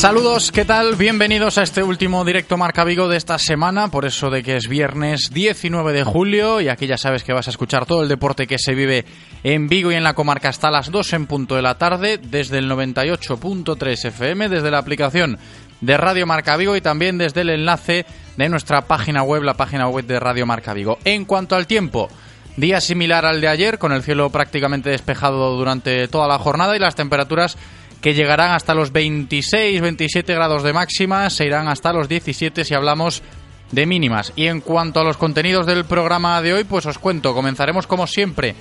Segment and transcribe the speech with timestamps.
[0.00, 0.96] Saludos, ¿qué tal?
[0.96, 4.66] Bienvenidos a este último directo Marca Vigo de esta semana, por eso de que es
[4.66, 8.46] viernes 19 de julio y aquí ya sabes que vas a escuchar todo el deporte
[8.46, 9.04] que se vive
[9.44, 12.56] en Vigo y en la comarca hasta las 2 en punto de la tarde desde
[12.56, 15.38] el 98.3 FM, desde la aplicación
[15.82, 18.06] de Radio Marca Vigo y también desde el enlace
[18.38, 20.96] de nuestra página web, la página web de Radio Marca Vigo.
[21.04, 22.08] En cuanto al tiempo,
[22.56, 26.78] día similar al de ayer, con el cielo prácticamente despejado durante toda la jornada y
[26.78, 27.58] las temperaturas
[28.00, 32.74] que llegarán hasta los 26, 27 grados de máxima, se irán hasta los 17 si
[32.74, 33.22] hablamos
[33.70, 34.32] de mínimas.
[34.36, 38.06] Y en cuanto a los contenidos del programa de hoy, pues os cuento, comenzaremos como
[38.06, 38.54] siempre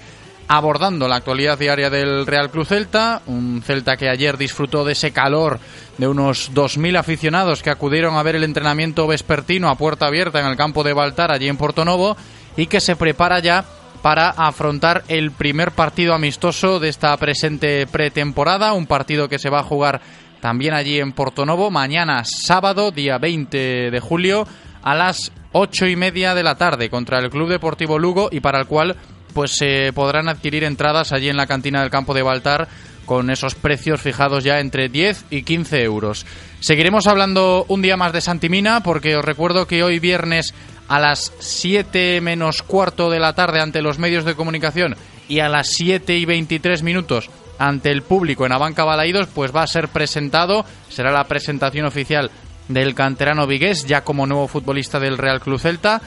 [0.47, 5.11] abordando la actualidad diaria del Real Club Celta, un Celta que ayer disfrutó de ese
[5.11, 5.59] calor
[5.99, 10.47] de unos 2.000 aficionados que acudieron a ver el entrenamiento vespertino a puerta abierta en
[10.47, 12.17] el campo de Baltar, allí en Portonovo,
[12.57, 13.63] y que se prepara ya
[14.01, 19.59] para afrontar el primer partido amistoso de esta presente pretemporada, un partido que se va
[19.59, 20.01] a jugar
[20.41, 24.47] también allí en Portonovo mañana sábado, día 20 de julio,
[24.81, 28.59] a las ocho y media de la tarde contra el Club Deportivo Lugo y para
[28.59, 28.95] el cual
[29.33, 32.67] pues se podrán adquirir entradas allí en la cantina del campo de Baltar
[33.09, 36.27] con esos precios fijados ya entre 10 y 15 euros.
[36.59, 40.53] Seguiremos hablando un día más de Santimina porque os recuerdo que hoy viernes
[40.87, 44.95] a las 7 menos cuarto de la tarde ante los medios de comunicación
[45.27, 49.63] y a las 7 y 23 minutos ante el público en Abanca Balaídos, pues va
[49.63, 52.29] a ser presentado, será la presentación oficial
[52.67, 55.99] del canterano Vigués, ya como nuevo futbolista del Real Club Celta.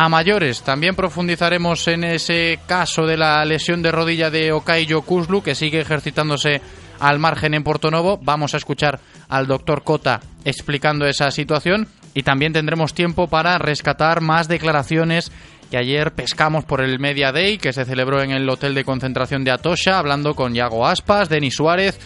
[0.00, 5.42] A mayores, también profundizaremos en ese caso de la lesión de rodilla de Okayo Kuzlu,
[5.42, 6.60] que sigue ejercitándose
[7.00, 8.16] al margen en Portonovo.
[8.22, 14.20] Vamos a escuchar al doctor Cota explicando esa situación y también tendremos tiempo para rescatar
[14.20, 15.32] más declaraciones
[15.68, 19.42] que ayer pescamos por el Media Day que se celebró en el hotel de concentración
[19.42, 21.98] de Atosha, hablando con Yago Aspas, Denis Suárez,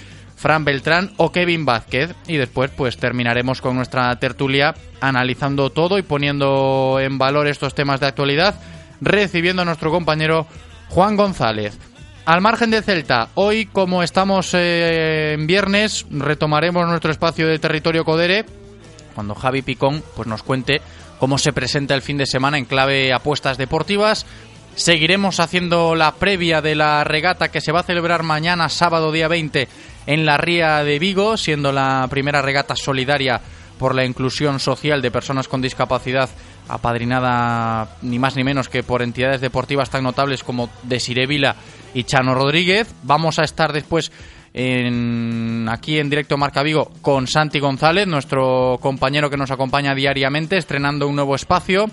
[0.43, 2.15] Fran Beltrán o Kevin Vázquez.
[2.27, 8.01] Y después, pues terminaremos con nuestra tertulia analizando todo y poniendo en valor estos temas
[8.01, 8.61] de actualidad,
[9.01, 10.49] recibiendo a nuestro compañero
[10.89, 11.79] Juan González.
[12.25, 18.05] Al margen de Celta, hoy como estamos eh, en viernes, retomaremos nuestro espacio de territorio
[18.05, 18.45] Codere
[19.15, 20.81] cuando Javi Picón pues nos cuente
[21.19, 24.27] cómo se presenta el fin de semana en clave apuestas deportivas.
[24.75, 29.29] Seguiremos haciendo la previa de la regata que se va a celebrar mañana, sábado día
[29.29, 29.69] 20,
[30.07, 33.41] en la Ría de Vigo, siendo la primera regata solidaria
[33.79, 36.31] por la inclusión social de personas con discapacidad,
[36.69, 41.57] apadrinada ni más ni menos que por entidades deportivas tan notables como Desiree Vila
[41.95, 42.95] y Chano Rodríguez.
[43.03, 44.13] Vamos a estar después
[44.55, 50.57] en, aquí en directo Marca Vigo con Santi González, nuestro compañero que nos acompaña diariamente,
[50.57, 51.87] estrenando un nuevo espacio.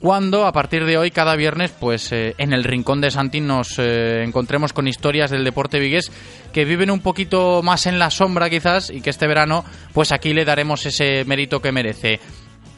[0.00, 3.78] Cuando a partir de hoy, cada viernes, pues eh, en el rincón de Santi nos
[3.78, 6.12] eh, encontremos con historias del deporte vigués
[6.52, 9.64] que viven un poquito más en la sombra quizás y que este verano,
[9.94, 12.20] pues aquí le daremos ese mérito que merece.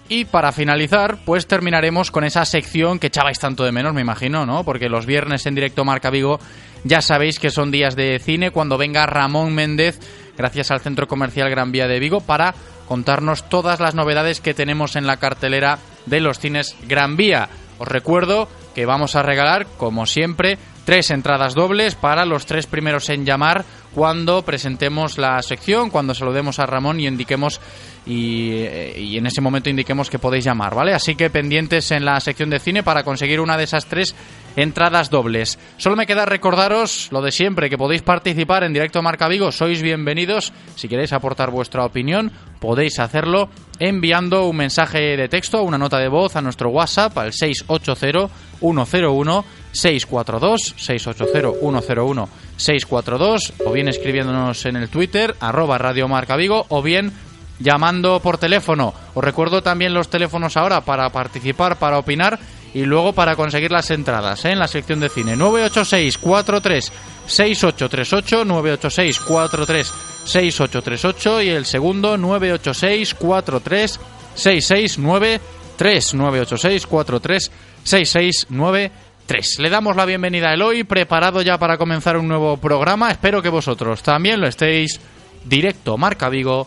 [0.08, 4.46] Y para finalizar, pues terminaremos con esa sección que echabais tanto de menos, me imagino,
[4.46, 4.62] ¿no?
[4.62, 6.38] Porque los viernes en directo Marca Vigo
[6.84, 9.98] ya sabéis que son días de cine cuando venga Ramón Méndez,
[10.38, 12.54] gracias al Centro Comercial Gran Vía de Vigo, para
[12.86, 17.48] contarnos todas las novedades que tenemos en la cartelera de los cines Gran Vía.
[17.78, 23.08] Os recuerdo que vamos a regalar, como siempre, tres entradas dobles para los tres primeros
[23.10, 23.64] en llamar
[23.94, 27.60] cuando presentemos la sección, cuando saludemos a Ramón y indiquemos
[28.06, 28.52] y,
[28.96, 30.94] y, en ese momento indiquemos que podéis llamar, ¿vale?
[30.94, 34.14] Así que pendientes en la sección de cine para conseguir una de esas tres
[34.56, 35.58] entradas dobles.
[35.76, 39.82] Solo me queda recordaros lo de siempre, que podéis participar en directo Marca Vigo, sois
[39.82, 40.52] bienvenidos.
[40.74, 43.48] Si queréis aportar vuestra opinión, podéis hacerlo
[43.78, 48.28] enviando un mensaje de texto, una nota de voz a nuestro WhatsApp al 680
[48.60, 56.64] 101 642 680 101 642 o bien escribiéndonos en el Twitter arroba Radio Marca Vigo
[56.70, 57.12] o bien
[57.58, 58.94] llamando por teléfono.
[59.14, 62.38] Os recuerdo también los teléfonos ahora para participar, para opinar
[62.74, 64.50] y luego para conseguir las entradas ¿eh?
[64.50, 65.36] en la sección de cine.
[65.36, 66.92] 986 43
[67.26, 69.92] 6838 986 43
[70.24, 74.00] 6838 y el segundo 986 43
[74.34, 77.50] 6693 986 43
[77.82, 79.58] 6693.
[79.58, 83.10] Le damos la bienvenida a Eloy, preparado ya para comenzar un nuevo programa.
[83.10, 85.00] Espero que vosotros también lo estéis.
[85.44, 86.66] Directo Marca Vigo.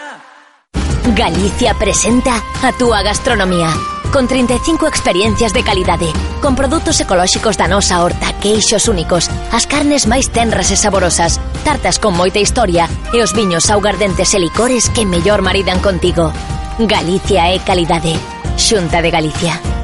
[1.03, 3.73] Galicia presenta a túa gastronomía
[4.13, 6.11] con 35 experiencias de calidade,
[6.41, 11.97] con produtos ecolóxicos da nosa horta, queixos únicos, as carnes máis tenras e saborosas, tartas
[11.97, 16.29] con moita historia e os viños augardentes e licores que mellor maridan contigo.
[16.77, 18.13] Galicia é calidade.
[18.59, 19.80] Xunta de Galicia.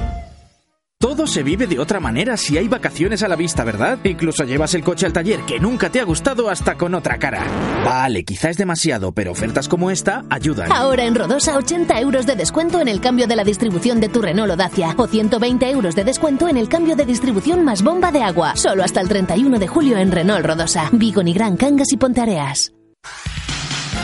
[1.00, 4.00] Todo se vive de otra manera si hay vacaciones a la vista, ¿verdad?
[4.04, 7.46] Incluso llevas el coche al taller que nunca te ha gustado hasta con otra cara.
[7.86, 10.72] Vale, quizá es demasiado, pero ofertas como esta ayudan.
[10.72, 14.24] Ahora en Rodosa 80 euros de descuento en el cambio de la distribución de tu
[14.24, 18.12] Renault o Dacia o 120 euros de descuento en el cambio de distribución más bomba
[18.12, 18.56] de agua.
[18.56, 22.74] Solo hasta el 31 de julio en Renault Rodosa, Vigo, Nigrán, Cangas y Pontareas.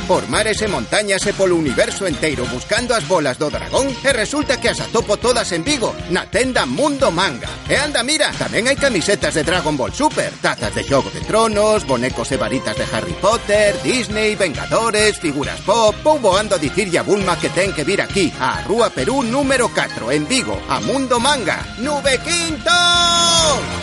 [0.08, 4.60] Por mares e montañas e polo universo enteiro buscando as bolas do dragón e resulta
[4.60, 7.48] que as atopo todas en Vigo, na tenda Mundo Manga.
[7.72, 11.88] E anda, mira, tamén hai camisetas de Dragon Ball Super, tazas de Xogo de Tronos,
[11.88, 15.96] bonecos e varitas de Harry Potter, Disney, Vengadores, figuras pop.
[16.04, 19.72] Vou voando a dicirlle a Bulma que ten que vir aquí, a Rúa Perú número
[19.72, 21.64] 4, en Vigo, a Mundo Manga.
[21.80, 23.83] ¡Nube Quinto!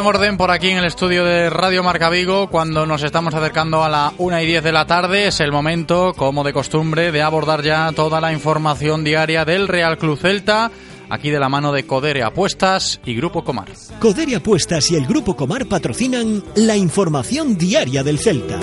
[0.00, 0.10] Mind.
[0.10, 2.48] Todo en orden por aquí en el estudio de Radio Marca Vigo.
[2.48, 6.14] Cuando nos estamos acercando a la 1 y 10 de la tarde, es el momento,
[6.16, 10.70] como de costumbre, de abordar ya toda la información diaria del Real Club Celta.
[11.08, 13.68] Aquí de la mano de Codere Apuestas y Grupo Comar.
[13.98, 18.60] Codere Apuestas y el Grupo Comar patrocinan la información diaria del Celta.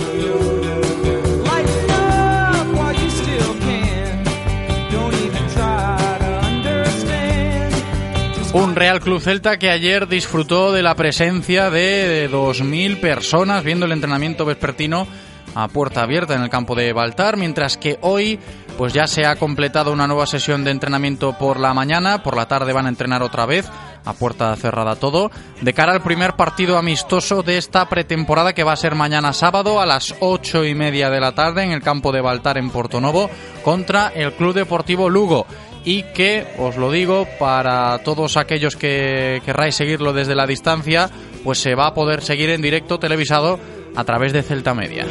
[8.53, 13.91] Un Real Club Celta que ayer disfrutó de la presencia de 2.000 personas viendo el
[13.91, 15.05] entrenamiento vespertino
[15.53, 18.39] a puerta abierta en el campo de Baltar, mientras que hoy
[18.77, 22.47] pues ya se ha completado una nueva sesión de entrenamiento por la mañana, por la
[22.47, 23.67] tarde van a entrenar otra vez,
[24.05, 25.29] a puerta cerrada todo,
[25.61, 29.81] de cara al primer partido amistoso de esta pretemporada que va a ser mañana sábado
[29.81, 33.29] a las ocho y media de la tarde en el campo de Baltar en Portonovo
[33.63, 35.45] contra el Club Deportivo Lugo
[35.87, 41.09] y que, os lo digo, para todos aquellos que querráis seguirlo desde la distancia,
[41.45, 43.57] pues se va a poder seguir en directo televisado
[43.95, 45.07] a través de Celta Media.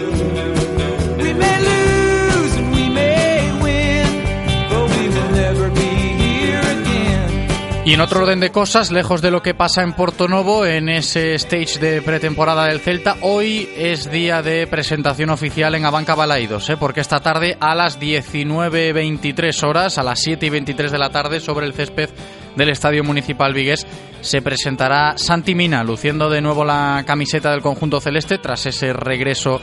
[7.86, 10.88] Y en otro orden de cosas, lejos de lo que pasa en Porto Novo, en
[10.88, 16.68] ese stage de pretemporada del Celta, hoy es día de presentación oficial en Abanca Balaidos,
[16.68, 16.76] ¿eh?
[16.76, 21.38] porque esta tarde a las 19.23 horas, a las 7 y 23 de la tarde,
[21.38, 22.10] sobre el césped
[22.56, 23.86] del Estadio Municipal Vigués,
[24.20, 29.60] se presentará Santi Mina, luciendo de nuevo la camiseta del conjunto celeste tras ese regreso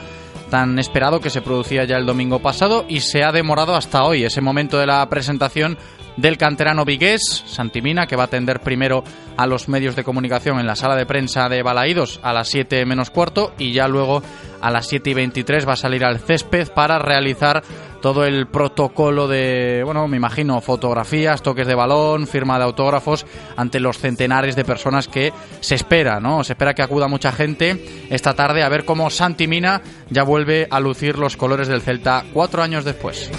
[0.50, 4.24] tan esperado que se producía ya el domingo pasado y se ha demorado hasta hoy,
[4.24, 5.78] ese momento de la presentación
[6.18, 9.04] del canterano vigués, Santimina, que va a atender primero
[9.38, 12.86] a los medios de comunicación en la sala de prensa de Balaídos a las 7
[12.86, 14.22] menos cuarto y ya luego
[14.62, 17.64] a las 7 y 23 va a salir al césped para realizar
[18.02, 23.80] todo el protocolo de, bueno, me imagino, fotografías, toques de balón, firma de autógrafos ante
[23.80, 26.44] los centenares de personas que se espera, ¿no?
[26.44, 30.68] Se espera que acuda mucha gente esta tarde a ver cómo Santi Mina ya vuelve
[30.70, 33.32] a lucir los colores del Celta cuatro años después.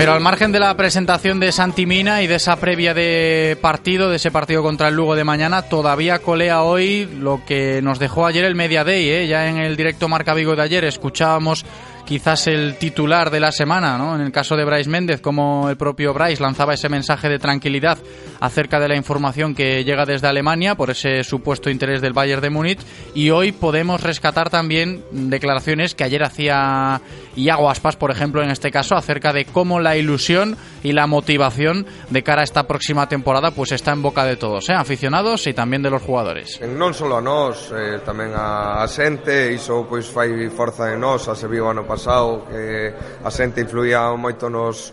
[0.00, 4.08] Pero al margen de la presentación de Santi Mina y de esa previa de partido,
[4.08, 8.24] de ese partido contra el Lugo de mañana, todavía colea hoy lo que nos dejó
[8.24, 9.06] ayer el Media Day.
[9.10, 9.26] ¿eh?
[9.26, 11.66] Ya en el directo Marca Vigo de ayer escuchábamos
[12.10, 14.16] quizás el titular de la semana, ¿no?
[14.16, 17.98] En el caso de Bryce Méndez, como el propio Bryce lanzaba ese mensaje de tranquilidad
[18.40, 22.50] acerca de la información que llega desde Alemania por ese supuesto interés del Bayern de
[22.50, 22.80] Múnich.
[23.14, 27.00] Y hoy podemos rescatar también declaraciones que ayer hacía
[27.36, 31.86] Iago Aspas, por ejemplo, en este caso, acerca de cómo la ilusión y la motivación
[32.08, 34.74] de cara a esta próxima temporada pues está en boca de todos, ¿eh?
[34.74, 36.58] aficionados y también de los jugadores.
[36.60, 41.28] Non só a nós, eh, tamén a, a xente, iso pois fai forza en nós,
[41.28, 44.88] a se viu ano pasado que a xente influía moito nos,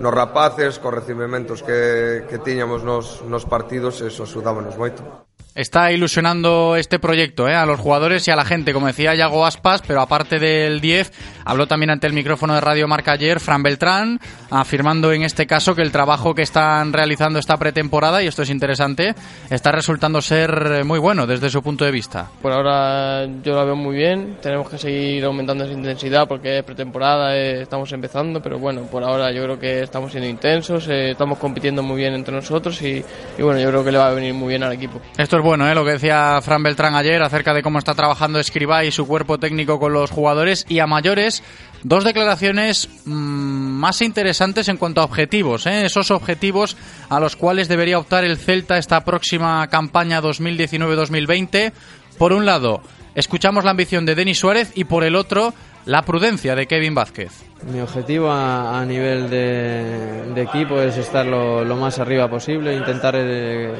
[0.00, 5.25] nos rapaces, cos recibimentos que, que tiñamos nos, nos partidos eso sudábanos moito.
[5.56, 7.54] Está ilusionando este proyecto ¿eh?
[7.54, 11.10] a los jugadores y a la gente, como decía Yago Aspas, pero aparte del 10,
[11.46, 14.20] habló también ante el micrófono de Radio Marca ayer Fran Beltrán,
[14.50, 18.50] afirmando en este caso que el trabajo que están realizando esta pretemporada, y esto es
[18.50, 19.14] interesante,
[19.48, 22.28] está resultando ser muy bueno desde su punto de vista.
[22.42, 26.64] Por ahora yo la veo muy bien, tenemos que seguir aumentando esa intensidad porque es
[26.64, 31.12] pretemporada, eh, estamos empezando, pero bueno, por ahora yo creo que estamos siendo intensos, eh,
[31.12, 33.02] estamos compitiendo muy bien entre nosotros y,
[33.38, 35.00] y bueno, yo creo que le va a venir muy bien al equipo.
[35.16, 35.76] Esto es bueno, ¿eh?
[35.76, 39.38] lo que decía Fran Beltrán ayer acerca de cómo está trabajando Escribá y su cuerpo
[39.38, 41.44] técnico con los jugadores y a mayores.
[41.84, 45.86] Dos declaraciones mmm, más interesantes en cuanto a objetivos, ¿eh?
[45.86, 46.76] esos objetivos
[47.08, 51.72] a los cuales debería optar el Celta esta próxima campaña 2019-2020.
[52.18, 52.82] Por un lado,
[53.14, 57.45] escuchamos la ambición de Denis Suárez y por el otro, la prudencia de Kevin Vázquez.
[57.64, 63.72] Mi objetivo a, nivel de, equipo es estar lo, más arriba posible, intentar eh,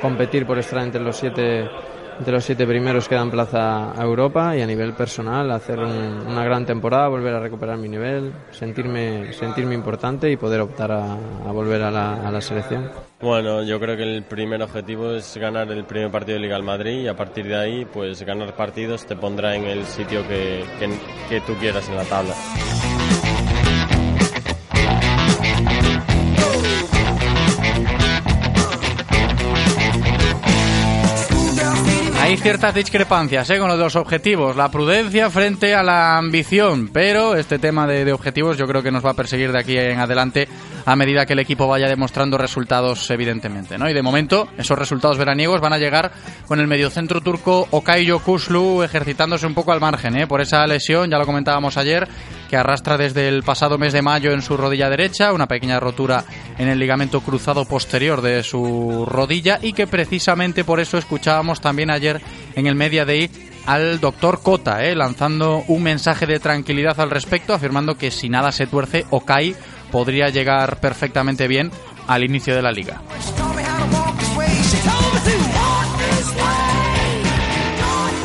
[0.00, 1.68] competir por estar entre los siete
[2.18, 6.26] entre los siete primeros que dan plaza a Europa y a nivel personal hacer un,
[6.26, 11.16] una gran temporada, volver a recuperar mi nivel, sentirme sentirme importante y poder optar a,
[11.52, 12.90] volver a la, selección.
[13.20, 16.62] Bueno, yo creo que el primer objetivo es ganar el primer partido de Liga al
[16.62, 20.64] Madrid y a partir de ahí, pues ganar partidos te pondrá en el sitio que,
[21.28, 22.34] que tú quieras en la tabla.
[32.26, 33.58] Hay ciertas discrepancias ¿eh?
[33.60, 38.12] con los dos objetivos, la prudencia frente a la ambición, pero este tema de, de,
[38.12, 40.48] objetivos yo creo que nos va a perseguir de aquí en adelante
[40.86, 43.76] a medida que el equipo vaya demostrando resultados evidentemente.
[43.76, 43.90] ¿no?
[43.90, 46.12] Y de momento esos resultados veraniegos van a llegar
[46.46, 50.26] con el mediocentro turco Okayo Kuslu ejercitándose un poco al margen ¿eh?
[50.26, 52.08] por esa lesión, ya lo comentábamos ayer,
[52.48, 56.24] que arrastra desde el pasado mes de mayo en su rodilla derecha, una pequeña rotura
[56.56, 61.90] en el ligamento cruzado posterior de su rodilla y que precisamente por eso escuchábamos también
[61.90, 62.20] ayer
[62.54, 63.28] en el Media Day
[63.66, 64.94] al doctor Cota, ¿eh?
[64.94, 69.56] lanzando un mensaje de tranquilidad al respecto, afirmando que si nada se tuerce, Okai
[69.90, 71.70] podría llegar perfectamente bien
[72.06, 73.00] al inicio de la liga.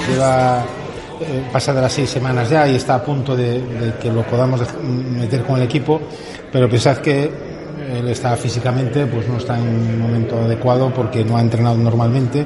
[0.10, 0.66] Lleva
[1.22, 4.62] eh, pasada las seis semanas ya y está a punto de, de, que lo podamos
[4.84, 6.02] meter con el equipo,
[6.52, 7.52] pero pensad que
[7.98, 12.46] él está físicamente, pues no está en un momento adecuado porque no ha entrenado normalmente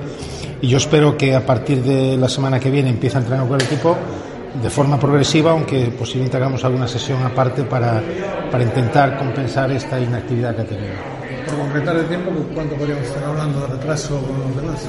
[0.62, 3.60] y yo espero que a partir de la semana que viene empiece a entrenar con
[3.60, 3.96] el equipo
[4.62, 8.02] de forma progresiva, aunque posiblemente hagamos alguna sesión aparte para,
[8.52, 10.94] para intentar compensar esta inactividad que ha tenido.
[11.46, 14.88] Por concretar el tiempo, ¿cuánto podríamos estar hablando de retraso con los demás?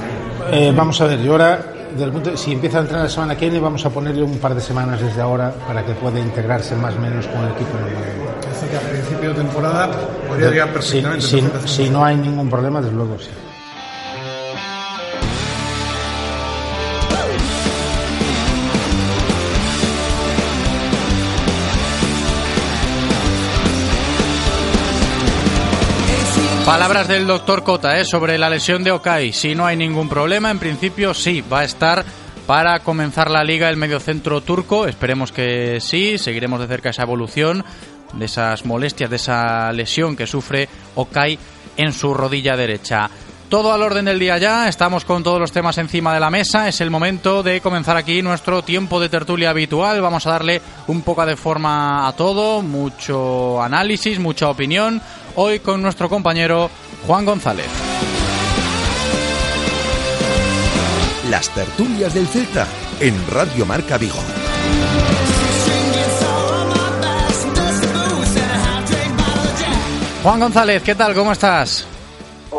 [0.51, 1.59] Eh, vamos a ver, yo ahora,
[1.97, 4.37] del punto de, si empieza a entrenar la semana que viene, vamos a ponerle un
[4.39, 7.71] par de semanas desde ahora para que pueda integrarse más o menos con el equipo
[7.79, 8.25] normalmente.
[8.41, 9.89] parece que a principio de temporada
[10.27, 11.21] podría llegar perfectamente.
[11.21, 11.71] Si, si- perfectamente.
[11.83, 13.29] si no hay ningún problema, desde luego sí.
[26.67, 28.03] Palabras del doctor Cota ¿eh?
[28.03, 29.31] sobre la lesión de Okai.
[29.31, 32.03] Si no hay ningún problema, en principio sí, va a estar
[32.45, 34.85] para comenzar la liga el mediocentro turco.
[34.85, 37.63] Esperemos que sí, seguiremos de cerca esa evolución
[38.11, 41.39] de esas molestias, de esa lesión que sufre Okai
[41.77, 43.09] en su rodilla derecha.
[43.47, 46.67] Todo al orden del día ya, estamos con todos los temas encima de la mesa,
[46.67, 51.01] es el momento de comenzar aquí nuestro tiempo de tertulia habitual, vamos a darle un
[51.01, 55.01] poco de forma a todo, mucho análisis, mucha opinión,
[55.39, 56.69] hoy con nuestro compañero
[57.05, 57.67] Juan González.
[61.29, 62.67] Las tertulias del Celta
[62.99, 64.17] en Radio Marca Vigo.
[70.23, 71.13] Juan González, ¿qué tal?
[71.13, 71.86] ¿Cómo estás?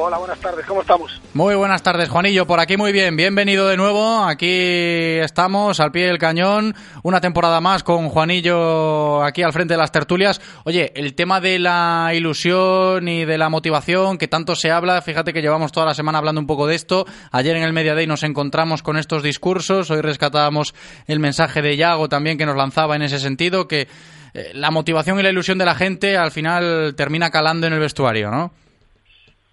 [0.00, 1.20] Hola, buenas tardes, ¿cómo estamos?
[1.34, 2.46] Muy buenas tardes, Juanillo.
[2.46, 3.16] Por aquí muy bien.
[3.16, 4.22] Bienvenido de nuevo.
[4.22, 6.76] Aquí estamos al pie del cañón.
[7.02, 10.40] Una temporada más con Juanillo aquí al frente de las tertulias.
[10.62, 15.32] Oye, el tema de la ilusión y de la motivación que tanto se habla, fíjate
[15.32, 17.04] que llevamos toda la semana hablando un poco de esto.
[17.32, 19.90] Ayer en el Media Day nos encontramos con estos discursos.
[19.90, 20.76] Hoy rescatábamos
[21.08, 23.88] el mensaje de Yago también que nos lanzaba en ese sentido, que
[24.32, 27.80] eh, la motivación y la ilusión de la gente al final termina calando en el
[27.80, 28.52] vestuario, ¿no?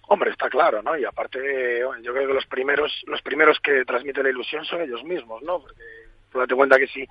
[0.08, 0.96] Hombre, está claro, ¿no?
[0.96, 5.02] Y aparte, yo creo que los primeros, los primeros que transmiten la ilusión son ellos
[5.02, 5.60] mismos, ¿no?
[5.60, 5.82] Porque
[6.30, 7.06] tú date cuenta que si,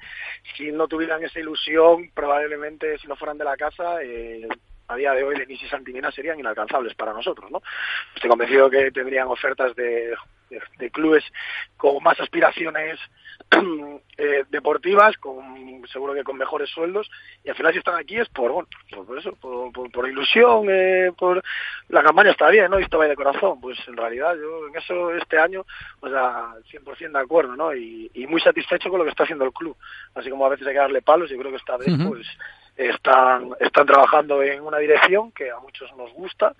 [0.56, 4.48] si no tuvieran esa ilusión, probablemente si no fueran de la casa, eh,
[4.88, 7.62] a día de hoy Denis y Santimina serían inalcanzables para nosotros, ¿no?
[8.16, 10.16] Estoy convencido que tendrían ofertas de,
[10.78, 11.24] de clubes
[11.76, 13.00] con más aspiraciones
[14.18, 17.10] eh, deportivas, con seguro que con mejores sueldos,
[17.44, 18.68] y al final si están aquí es por, bueno,
[19.06, 21.44] por, eso, por, por, por ilusión, eh, por
[21.90, 22.80] la campaña está bien, ¿no?
[22.80, 25.66] Y esto va de corazón, pues en realidad yo en eso este año,
[26.02, 27.76] o sea, 100% de acuerdo, ¿no?
[27.76, 29.76] Y, y muy satisfecho con lo que está haciendo el club,
[30.16, 32.28] así como a veces hay que darle palos, yo creo que esta vez pues
[32.78, 36.54] están, están trabajando en una dirección que a muchos nos gusta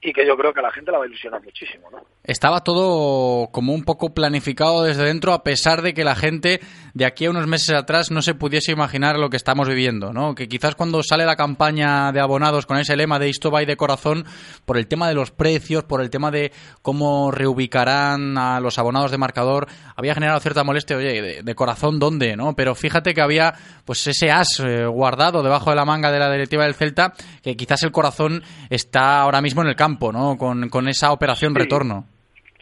[0.00, 2.04] y que yo creo que a la gente la va a ilusionar muchísimo, ¿no?
[2.22, 6.60] Estaba todo como un poco planificado desde dentro, a pesar de que la gente
[6.94, 10.34] de aquí a unos meses atrás no se pudiese imaginar lo que estamos viviendo, ¿no?
[10.34, 13.66] Que quizás cuando sale la campaña de abonados con ese lema de esto va y
[13.66, 14.26] de corazón,
[14.66, 19.10] por el tema de los precios, por el tema de cómo reubicarán a los abonados
[19.10, 22.54] de marcador, había generado cierta molestia, oye, de, corazón dónde, ¿no?
[22.54, 26.30] Pero fíjate que había pues ese as eh, guardado debajo de la manga de la
[26.30, 30.36] directiva del Celta, que quizás el corazón está ahora mismo en el campo, ¿no?
[30.36, 31.58] Con, con esa operación Sí.
[31.60, 32.04] retorno.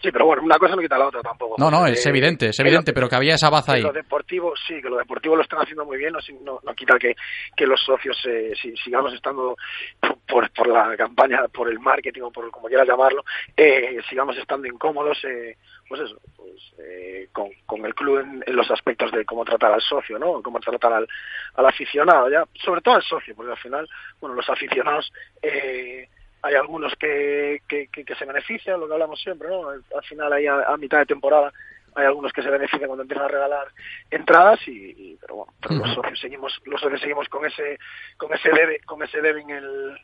[0.02, 1.56] Sí, pero bueno, una cosa no quita la otra tampoco.
[1.58, 3.82] No, no, es evidente, es evidente, pero que había esa baza ahí.
[3.82, 6.98] Lo deportivo, sí, que lo deportivo lo están haciendo muy bien, no, no, no quita
[6.98, 7.14] que,
[7.56, 9.56] que los socios eh, si- sigamos estando
[9.98, 13.24] por- por, por la campaña, por el marketing o por como quieras llamarlo,
[13.56, 15.56] eh, sigamos estando incómodos, eh,
[15.88, 19.72] pues eso, pues, eh, con, con el club en, en los aspectos de cómo tratar
[19.72, 20.42] al socio, ¿no?
[20.42, 21.08] Cómo tratar al,
[21.54, 23.88] al aficionado, ya, sobre todo al socio, porque al final,
[24.20, 25.10] bueno, los aficionados,
[25.42, 26.06] eh,
[26.46, 29.68] hay algunos que, que, que- que se benefician, lo que hablamos siempre, ¿no?
[29.70, 31.52] Al final, ahí a, a mitad de temporada,
[31.94, 33.68] hay algunos que se benefician cuando empiezan a regalar
[34.10, 37.78] entradas y, y- pero bueno pero los socios seguimos los socios seguimos con ese
[38.18, 39.98] con ese debe con ese debe en el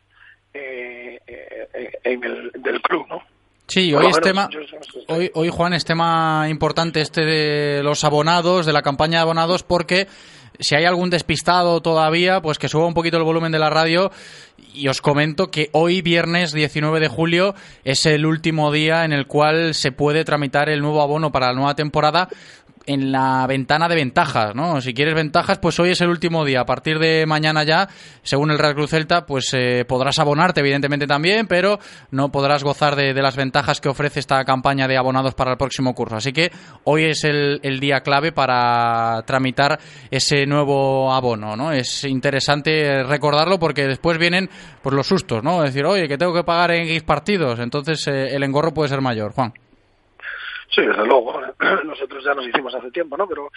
[0.54, 3.22] eh, eh, en el del club no
[3.66, 4.48] Sí, hoy es tema,
[5.08, 9.62] hoy, hoy Juan es tema importante este de los abonados, de la campaña de abonados,
[9.62, 10.06] porque
[10.58, 14.10] si hay algún despistado todavía, pues que suba un poquito el volumen de la radio
[14.74, 19.26] y os comento que hoy, viernes 19 de julio, es el último día en el
[19.26, 22.28] cual se puede tramitar el nuevo abono para la nueva temporada
[22.86, 24.80] en la ventana de ventajas, ¿no?
[24.80, 26.60] Si quieres ventajas, pues hoy es el último día.
[26.60, 27.88] A partir de mañana ya,
[28.22, 31.78] según el Real Cruz Celta, pues eh, podrás abonarte, evidentemente también, pero
[32.10, 35.94] no podrás gozar de, las ventajas que ofrece esta campaña de abonados para el próximo
[35.94, 36.16] curso.
[36.16, 36.50] Así que
[36.84, 39.78] hoy es el, el día clave para tramitar
[40.10, 41.72] ese nuevo abono, ¿no?
[41.72, 44.50] Es interesante recordarlo porque después vienen
[44.82, 45.64] pues los sustos, ¿no?
[45.64, 48.88] Es decir, oye, que tengo que pagar en X partidos, entonces eh, el engorro puede
[48.88, 49.52] ser mayor, Juan.
[50.74, 51.38] Sí, desde luego.
[51.84, 53.28] Nosotros ya nos hicimos hace tiempo, ¿no?
[53.28, 53.50] Pero,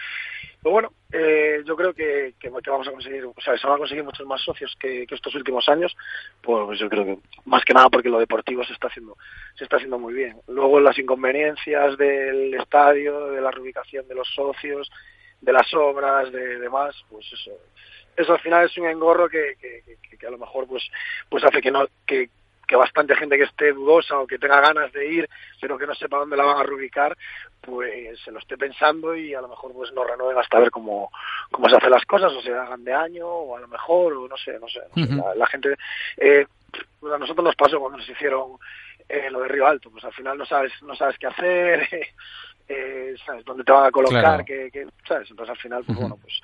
[0.62, 3.80] pero bueno, eh, yo creo que, que, vamos a conseguir, o sea, se van a
[3.80, 5.96] conseguir muchos más socios que, que estos últimos años.
[6.42, 9.16] Pues yo creo que más que nada porque lo deportivo se está haciendo,
[9.56, 10.36] se está haciendo muy bien.
[10.48, 14.92] Luego las inconveniencias del estadio, de la reubicación de los socios,
[15.40, 17.52] de las obras, de demás, pues eso,
[18.18, 20.84] eso al final es un engorro que, que, que, que a lo mejor pues,
[21.30, 22.30] pues hace que no, que,
[22.66, 25.30] que bastante gente que esté dudosa o que tenga ganas de ir,
[25.62, 27.16] pero que no sepa dónde la van a reubicar,
[27.62, 31.12] pues se lo esté pensando y a lo mejor pues no renueven hasta ver cómo,
[31.52, 34.28] cómo se hacen las cosas o se hagan de año o a lo mejor o
[34.28, 34.82] no sé, no sé.
[34.94, 35.02] sé.
[35.02, 35.16] Ujú.
[35.16, 35.76] la, la gente,
[36.18, 36.46] eh,
[37.00, 38.58] pues a nosotros nos pasó cuando nos hicieron
[39.08, 41.88] eh, lo de Río Alto, pues al final no sabes, no sabes qué hacer,
[42.68, 44.46] eh, sabes dónde te van a colocar, Claro.
[44.46, 46.42] que, que, sabes, entonces al final pues bueno pues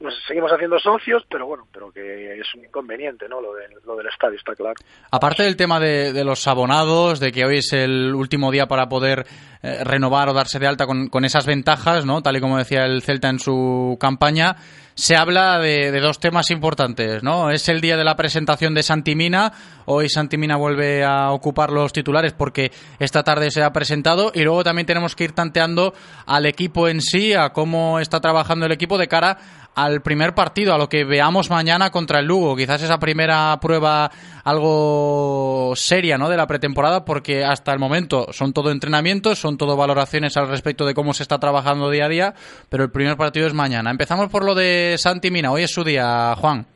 [0.00, 3.40] nos seguimos haciendo socios, pero bueno, pero que es un inconveniente, ¿no?
[3.40, 3.52] Lo,
[3.84, 4.74] lo del estadio, está claro.
[5.10, 8.88] Aparte del tema de, de los abonados, de que hoy es el último día para
[8.88, 9.26] poder
[9.62, 12.22] eh, renovar o darse de alta con, con esas ventajas, ¿no?
[12.22, 14.56] Tal y como decía el Celta en su campaña,
[14.94, 17.50] se habla de, de dos temas importantes, ¿no?
[17.50, 19.52] Es el día de la presentación de Santimina.
[19.84, 24.64] Hoy Santimina vuelve a ocupar los titulares porque esta tarde se ha presentado y luego
[24.64, 25.94] también tenemos que ir tanteando
[26.26, 29.38] al equipo en sí, a cómo está trabajando el equipo de cara
[29.74, 32.56] al primer partido, a lo que veamos mañana contra el Lugo.
[32.56, 34.10] Quizás esa primera prueba
[34.44, 36.28] algo seria ¿no?
[36.28, 40.84] de la pretemporada, porque hasta el momento son todo entrenamientos, son todo valoraciones al respecto
[40.84, 42.34] de cómo se está trabajando día a día,
[42.68, 43.90] pero el primer partido es mañana.
[43.90, 45.52] Empezamos por lo de Santi Mina.
[45.52, 46.66] Hoy es su día, Juan.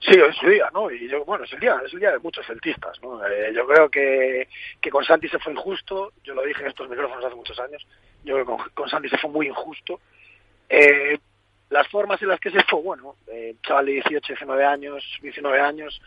[0.00, 0.90] Sí, es su día, ¿no?
[0.90, 3.26] Y yo, bueno, es el día, es el día de muchos celtistas, ¿no?
[3.26, 4.46] Eh, yo creo que,
[4.80, 7.84] que con Santi se fue injusto, yo lo dije en estos micrófonos hace muchos años,
[8.22, 9.98] yo creo que con, con Santi se fue muy injusto.
[10.68, 11.18] Eh,
[11.70, 15.60] las formas en las que se fue, bueno, eh, chaval de 18, 19 años, 19
[15.60, 16.00] años,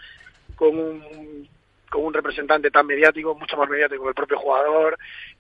[0.56, 1.48] con un,
[1.90, 4.98] con un representante tan mediático, mucho más mediático que el propio jugador,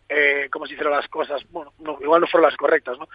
[0.09, 3.07] eh, cómo se hicieron las cosas, bueno, no, igual no fueron las correctas, ¿no?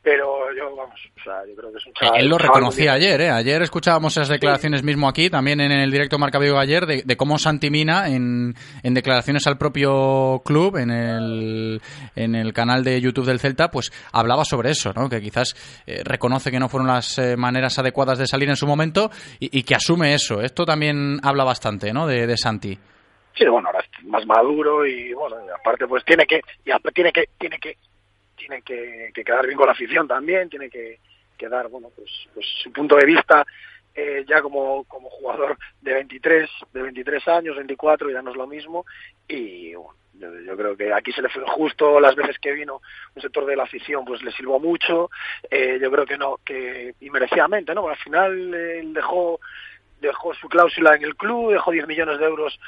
[0.00, 2.20] Pero yo, vamos, o sea, yo creo que es un chaval...
[2.20, 3.30] Él lo reconocía ayer, ¿eh?
[3.30, 7.36] Ayer escuchábamos esas declaraciones mismo aquí, también en el directo Marca ayer, de, de cómo
[7.36, 11.82] Santi Mina, en, en declaraciones al propio club, en el,
[12.14, 15.08] en el canal de YouTube del Celta, pues hablaba sobre eso, ¿no?
[15.08, 15.54] Que quizás
[15.86, 19.58] eh, reconoce que no fueron las eh, maneras adecuadas de salir en su momento y,
[19.58, 20.40] y que asume eso.
[20.40, 22.06] Esto también habla bastante, ¿no?
[22.06, 22.78] De, de Santi.
[23.34, 27.28] Sí, bueno, ahora es más maduro y bueno, aparte pues tiene que y tiene que
[27.38, 27.76] tiene que
[28.36, 30.98] tiene que, que quedar bien con la afición también, tiene que,
[31.36, 33.44] que dar bueno, pues, pues su punto de vista
[33.94, 38.46] eh, ya como, como jugador de 23, de 23 años, 24, ya no es lo
[38.46, 38.86] mismo.
[39.26, 42.80] Y bueno, yo, creo que aquí se le fue injusto las veces que vino
[43.16, 45.10] un sector de la afición pues le silbó mucho.
[45.50, 49.40] Eh, yo creo que no que y merecidamente no al final eh, dejó
[50.00, 52.58] dejó su cláusula en el club dejó 10 millones de euros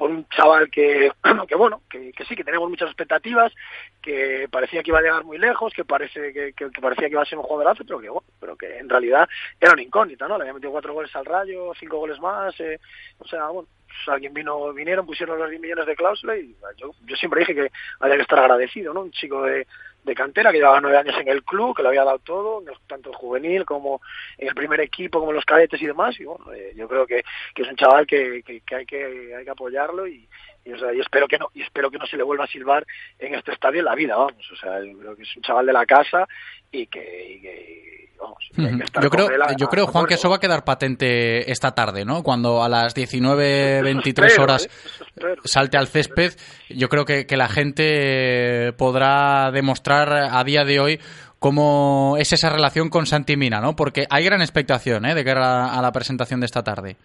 [0.00, 1.12] por un chaval que,
[1.58, 3.52] bueno, que sí, que tenemos muchas expectativas,
[4.00, 7.12] que parecía que iba a llegar muy lejos, que parece que, que, que parecía que
[7.12, 9.28] iba a ser un jugadorazo, pero que bueno, pero que en realidad
[9.60, 10.36] era una incógnita, ¿no?
[10.36, 12.78] Le había metido cuatro goles al Rayo, cinco goles más, eh,
[13.18, 16.92] o sea, bueno, pues alguien vino, vinieron, pusieron los 10 millones de cláusula y yo,
[17.04, 19.02] yo siempre dije que había que estar agradecido, ¿no?
[19.02, 19.66] Un chico de,
[20.04, 23.12] de cantera que llevaba nueve años en el club, que lo había dado todo, tanto
[23.12, 24.00] juvenil como
[24.38, 26.18] en el primer equipo, como en los cadetes y demás.
[26.20, 27.22] Y bueno, eh, yo creo que,
[27.54, 30.28] que es un chaval que, que, que hay que hay que apoyarlo y,
[30.64, 32.48] y, o sea, y espero que no y espero que no se le vuelva a
[32.48, 32.86] silbar
[33.18, 34.50] en este estadio en la vida, vamos.
[34.52, 36.26] O sea, yo creo que es un chaval de la casa
[36.70, 40.14] y que, y que, vamos, que hay que estar Yo creo, yo creo Juan, que
[40.14, 42.22] eso va a quedar patente esta tarde, ¿no?
[42.22, 44.70] Cuando a las 19.23 espero, horas ¿eh?
[45.16, 45.42] Espero.
[45.44, 46.32] salte al césped,
[46.68, 51.00] yo creo que, que la gente podrá demostrar a día de hoy
[51.38, 53.74] cómo es esa relación con Santi Mina, ¿no?
[53.74, 55.14] Porque hay gran expectación, ¿eh?
[55.14, 56.96] De cara a la presentación de esta tarde.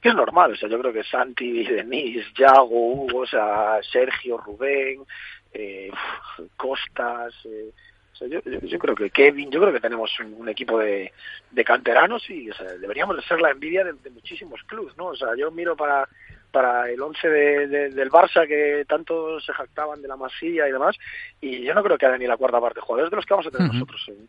[0.00, 4.36] Que es normal, o sea, yo creo que Santi, Denis, Yago, Hugo, o sea, Sergio,
[4.38, 5.00] Rubén,
[5.52, 5.90] eh,
[6.56, 7.70] Costas, eh,
[8.12, 10.78] o sea, yo, yo, yo creo que Kevin, yo creo que tenemos un, un equipo
[10.78, 11.12] de,
[11.50, 15.06] de canteranos y o sea, deberíamos de ser la envidia de, de muchísimos clubes, ¿no?
[15.06, 16.08] O sea, yo miro para
[16.50, 20.72] para el 11 de, de- del Barça que tanto se jactaban de la masilla y
[20.72, 20.96] demás
[21.42, 23.34] y yo no creo que haya ni la cuarta parte de jugadores de los que
[23.34, 24.28] vamos a tener nosotros en,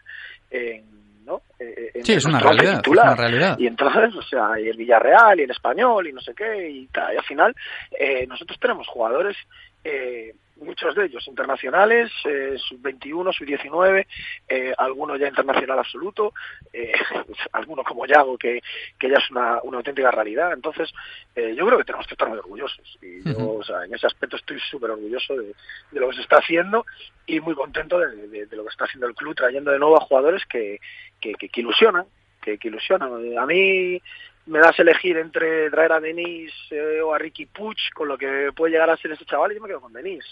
[0.52, 1.42] en- ¿no?
[1.60, 3.06] Eh, en Sí, es una realidad, es titular.
[3.08, 3.58] una realidad.
[3.60, 6.88] Y entonces, o sea, y el Villarreal y el Español y no sé qué, y,
[6.88, 7.56] tal, y al final
[7.98, 9.38] eh, nosotros tenemos jugadores,
[9.84, 14.06] eh, muchos de ellos internacionales, eh, sub-21, sub-19,
[14.48, 16.34] eh, algunos ya internacional absoluto,
[16.74, 16.92] eh,
[17.54, 18.62] algunos como Yago, que,
[18.98, 20.54] que ya es una, una auténtica realidad.
[20.54, 20.92] Entonces,
[21.36, 22.98] eh, yo creo que tenemos que estar muy orgullosos.
[23.02, 25.54] Y yo, o sea, en ese aspecto estoy súper orgulloso de,
[25.92, 26.86] de lo que se está haciendo
[27.26, 29.98] y muy contento de, de- de lo que está haciendo el club, trayendo de nuevo
[29.98, 30.80] a jugadores que,
[31.20, 32.06] que, que- que ilusionan,
[32.42, 33.38] que, que ilusionan.
[33.38, 34.02] A mí
[34.50, 38.18] me das a elegir entre traer a Denis eh, o a Ricky Puch con lo
[38.18, 40.26] que puede llegar a ser ese chaval y yo me quedo con Denis.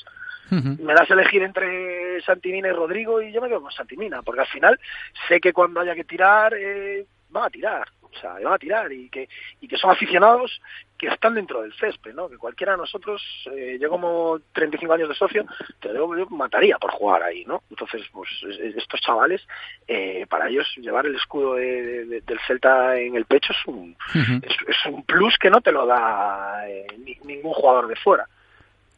[0.49, 4.41] Me das a elegir entre Santimina y Rodrigo y yo me quedo con Santimina, porque
[4.41, 4.80] al final
[5.27, 8.91] sé que cuando haya que tirar, eh, van a tirar, o sea, van a tirar
[8.91, 9.28] y que,
[9.62, 10.62] y que son aficionados
[10.98, 12.28] que están dentro del césped, ¿no?
[12.30, 13.22] Que cualquiera de nosotros,
[13.56, 15.46] eh, yo como 35 años de socio,
[15.80, 17.62] te digo, yo mataría por jugar ahí, ¿no?
[17.70, 19.46] Entonces, pues es- es- estos chavales,
[19.88, 23.96] eh, para ellos llevar el escudo de- de- del Celta en el pecho es un,
[24.43, 28.28] es, es un plus que no te lo da eh, ni- ningún jugador de fuera.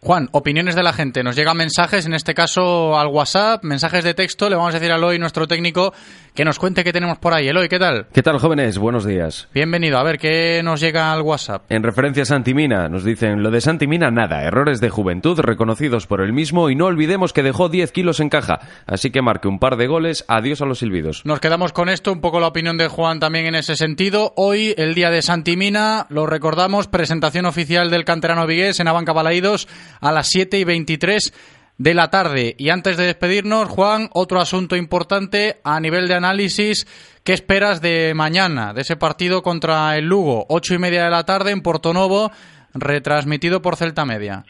[0.02, 1.24] Juan, opiniones de la gente.
[1.24, 4.50] Nos llegan mensajes, en este caso al WhatsApp, mensajes de texto.
[4.50, 5.94] Le vamos a decir a Eloy, nuestro técnico,
[6.34, 7.50] que nos cuente qué tenemos por ahí.
[7.50, 8.08] Eloy, ¿qué tal?
[8.14, 8.78] ¿Qué tal, jóvenes?
[8.78, 9.50] Buenos días.
[9.54, 9.98] Bienvenido.
[9.98, 11.70] A ver, ¿qué nos llega al WhatsApp?
[11.70, 16.22] En referencia a Santimina, nos dicen lo de Santimina nada, errores de juventud reconocidos por
[16.22, 19.60] él mismo y no olvidemos que dejó 10 kilos en caja, así que marque un
[19.60, 21.26] par de goles, adiós a los silbidos.
[21.26, 24.32] Nos quedamos con esto, un poco la opinión de Juan también en ese sentido.
[24.38, 29.68] Hoy, el día de Santimina, lo recordamos, presentación oficial del canterano Vigués en Abanca Balaídos
[30.00, 31.34] a las 7 y 23
[31.80, 32.56] de la tarde.
[32.58, 36.86] Y antes de despedirnos, Juan, otro asunto importante a nivel de análisis.
[37.24, 40.46] ¿Qué esperas de mañana, de ese partido contra el Lugo?
[40.50, 42.32] Ocho y media de la tarde en Portonovo,
[42.74, 44.46] retransmitido por Celta Media.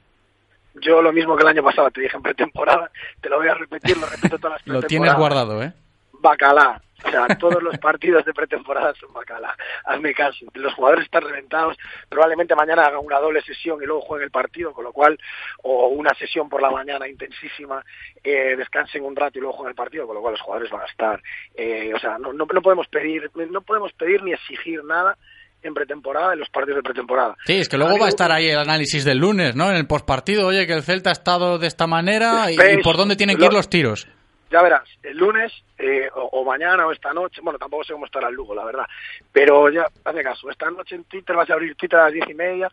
[0.81, 2.89] Yo lo mismo que el año pasado te dije en pretemporada,
[3.21, 5.73] te lo voy a repetir, lo repito todas las Lo tienes guardado, ¿eh?
[6.21, 6.81] Bacalá.
[7.05, 9.55] O sea, todos los partidos de pretemporada son bacala.
[9.85, 10.45] Hazme caso.
[10.53, 11.77] Los jugadores están reventados.
[12.09, 15.17] Probablemente mañana hagan una doble sesión y luego jueguen el partido, con lo cual,
[15.63, 17.83] o una sesión por la mañana intensísima,
[18.23, 20.81] eh, descansen un rato y luego jueguen el partido, con lo cual los jugadores van
[20.81, 21.21] a estar.
[21.55, 25.17] Eh, o sea, no, no, no podemos pedir, no podemos pedir ni exigir nada
[25.61, 27.35] en pretemporada, en los partidos de pretemporada.
[27.45, 29.69] Sí, es que luego va a estar ahí el análisis del lunes, ¿no?
[29.69, 32.97] En el postpartido, oye, que el Celta ha estado de esta manera y, y por
[32.97, 34.07] dónde tienen que ir los tiros.
[34.49, 38.29] Ya verás, el lunes eh, o, mañana o esta noche, bueno, tampoco sé cómo estará
[38.29, 38.87] el Lugo, la verdad,
[39.31, 42.27] pero ya, hazme caso, esta noche en Twitter vas a abrir Twitter a las diez
[42.27, 42.69] y media,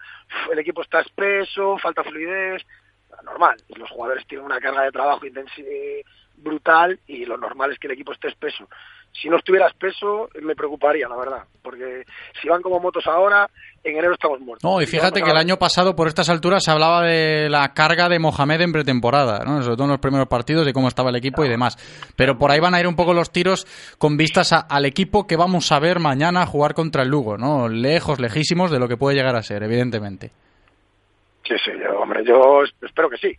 [0.51, 2.65] el equipo está espeso, falta fluidez,
[3.25, 6.03] normal, los jugadores tienen una carga de trabajo intensi- eh,
[6.37, 8.69] brutal y lo normal es que el equipo esté espeso.
[9.21, 12.03] Si no estuviera espeso, me preocuparía, la verdad, porque
[12.41, 13.49] si van como motos ahora,
[13.83, 14.63] en enero estamos muertos.
[14.71, 18.09] No, y fíjate que el año pasado, por estas alturas, se hablaba de la carga
[18.09, 19.63] de Mohamed en pretemporada, ¿no?
[19.63, 21.77] sobre todo en los primeros partidos, de cómo estaba el equipo y demás.
[22.17, 23.67] Pero por ahí van a ir un poco los tiros
[23.99, 27.69] con vistas a- al equipo que vamos a ver mañana jugar contra el Lugo, ¿no?
[27.69, 30.31] Lejos, lejísimos de lo que puede llegar a ser, evidentemente.
[31.45, 33.33] Sí, sí, yo, hombre, yo es- espero que sí.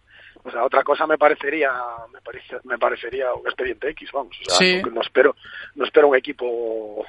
[0.47, 1.69] O sea, otra cosa me parecería,
[2.13, 4.33] me, parece, me parecería un expediente X, vamos.
[4.47, 4.81] O sea, Sí.
[4.81, 5.35] no, no espero,
[5.75, 7.03] no espero un equipo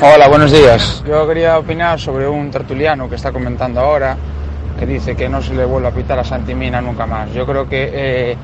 [0.00, 1.02] Hola, buenos días.
[1.08, 4.16] Yo quería opinar sobre un tertuliano que está comentando ahora,
[4.78, 7.32] que dice que no se le vuelve a pitar a Santimina nunca más.
[7.32, 8.36] Yo creo que, eh,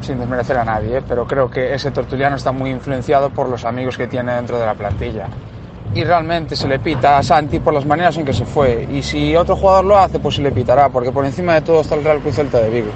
[0.00, 3.66] sin desmerecer a nadie, eh, pero creo que ese tertuliano está muy influenciado por los
[3.66, 5.26] amigos que tiene dentro de la plantilla.
[5.94, 8.88] Y realmente se le pita a Santi por las maneras en que se fue.
[8.90, 11.82] Y si otro jugador lo hace, pues se le pitará, porque por encima de todo
[11.82, 12.90] está el Real Cruz Celta de Vigo.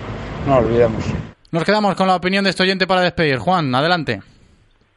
[0.46, 1.04] No lo olvidemos.
[1.50, 3.36] Nos quedamos con la opinión de este oyente para despedir.
[3.36, 4.22] Juan, adelante.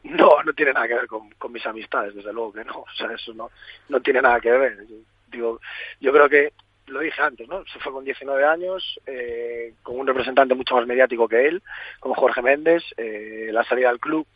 [0.04, 2.80] No, no tiene nada que ver con, con mis amistades, desde luego que no.
[2.80, 3.50] O sea, eso no,
[3.88, 4.86] no tiene nada que ver.
[4.88, 4.96] Yo,
[5.30, 5.60] digo,
[6.00, 6.52] yo creo que,
[6.86, 7.64] lo dije antes, ¿no?
[7.66, 11.62] Se fue con 19 años, eh, con un representante mucho más mediático que él,
[12.00, 12.82] con Jorge Méndez.
[12.96, 14.26] eh, la salida del club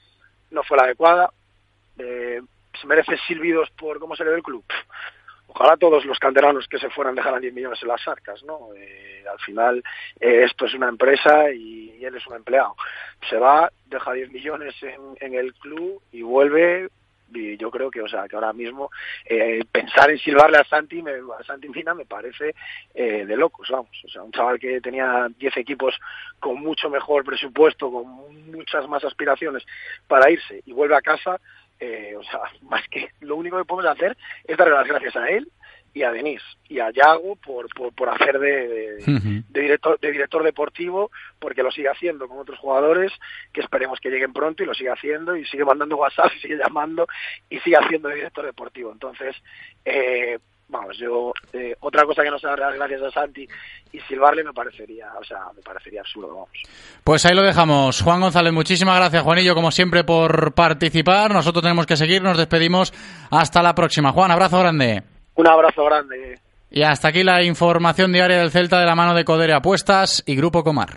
[0.51, 1.31] no fue la adecuada.
[1.99, 2.41] Eh,
[2.81, 4.65] se merece silbidos por cómo se le ve el club.
[5.59, 8.75] Ojalá todos los canteranos que se fueran dejaran 10 millones en las arcas, ¿no?
[8.77, 9.83] Eh, al final
[10.21, 12.77] eh, esto es una empresa y, él es un empleado.
[13.31, 16.91] Se va, deja 10 millones en, el club y vuelve
[17.33, 18.91] y yo creo que o sea que ahora mismo
[19.25, 22.55] eh, pensar en silbarle a Santi me, a Santi Mina me parece
[22.95, 25.99] de locos vamos o sea un chaval que tenía 10 equipos
[26.39, 28.07] con mucho mejor presupuesto con
[28.53, 29.65] muchas más aspiraciones
[30.07, 31.41] para irse y vuelve a casa
[31.81, 35.29] eh, o sea más que lo único que podemos hacer es darle las gracias a
[35.29, 35.51] él
[35.97, 40.13] y a Denis y a Yago por, por, por hacer de, de, de director, de
[40.13, 43.13] director deportivo, porque lo sigue haciendo con otros jugadores,
[43.51, 46.59] que esperemos que lleguen pronto y lo sigue haciendo, y sigue mandando WhatsApp, y sigue
[46.59, 47.07] llamando,
[47.49, 48.93] y sigue haciendo de director deportivo.
[48.93, 49.35] Entonces,
[49.87, 53.47] eh, vamos, yo, eh, otra cosa que no se dar las gracias a Santi
[53.93, 56.51] y silbarle me parecería, o sea, me parecería absurdo, vamos.
[57.05, 58.01] Pues ahí lo dejamos.
[58.03, 61.33] Juan González, muchísimas gracias, Juanillo, como siempre, por participar.
[61.33, 62.93] Nosotros tenemos que seguir, nos despedimos.
[63.31, 64.13] Hasta la próxima.
[64.13, 65.03] Juan, abrazo grande.
[65.35, 66.41] Un abrazo grande.
[66.71, 70.35] Y hasta aquí la información diaria del Celta de la mano de Codere Apuestas y
[70.35, 70.97] Grupo Comar.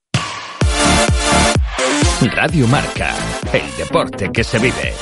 [2.35, 3.13] Radio Marca,
[3.51, 4.93] el deporte que se vive.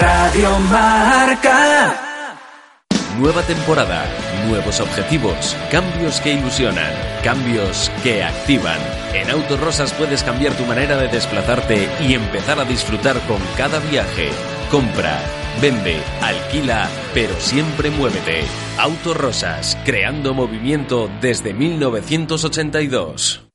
[0.00, 2.08] Radio Marca.
[3.18, 4.04] Nueva temporada,
[4.48, 6.92] nuevos objetivos, cambios que ilusionan,
[7.24, 8.78] cambios que activan.
[9.12, 14.30] En Autorosas puedes cambiar tu manera de desplazarte y empezar a disfrutar con cada viaje.
[14.70, 15.18] Compra,
[15.60, 18.44] vende, alquila, pero siempre muévete.
[18.78, 23.48] Autorosas, creando movimiento desde 1982.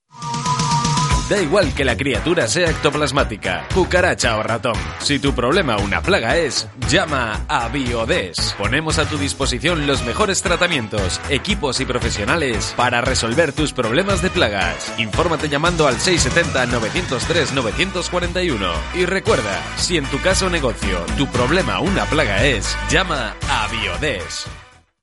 [1.29, 4.75] Da igual que la criatura sea ectoplasmática, cucaracha o ratón.
[4.99, 8.53] Si tu problema una plaga es, llama a Biodes.
[8.57, 14.31] Ponemos a tu disposición los mejores tratamientos, equipos y profesionales para resolver tus problemas de
[14.31, 14.93] plagas.
[14.97, 18.73] Infórmate llamando al 670-903-941.
[18.95, 24.43] Y recuerda, si en tu caso negocio tu problema una plaga es, llama a Biodes.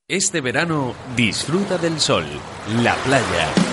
[0.07, 2.27] Este verano disfruta del sol,
[2.83, 3.70] la playa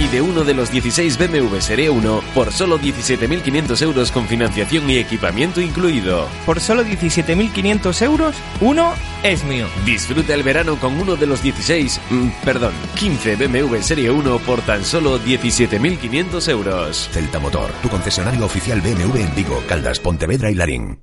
[0.00, 4.88] y de uno de los 16 BMW Serie 1 por solo 17.500 euros con financiación
[4.88, 6.26] y equipamiento incluido.
[6.46, 9.66] Por solo 17.500 euros, uno es mío.
[9.84, 14.62] Disfruta el verano con uno de los 16, mm, perdón, 15 BMW Serie 1 por
[14.62, 17.08] tan solo 17.500 euros.
[17.12, 21.02] Celta Motor, tu concesionario oficial BMW en Vigo, Caldas, Pontevedra y Larín.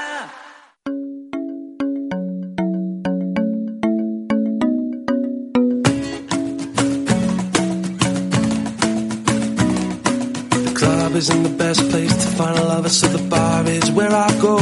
[11.11, 14.29] Club isn't the best place to find a lover, so the bar is where I
[14.39, 14.57] go.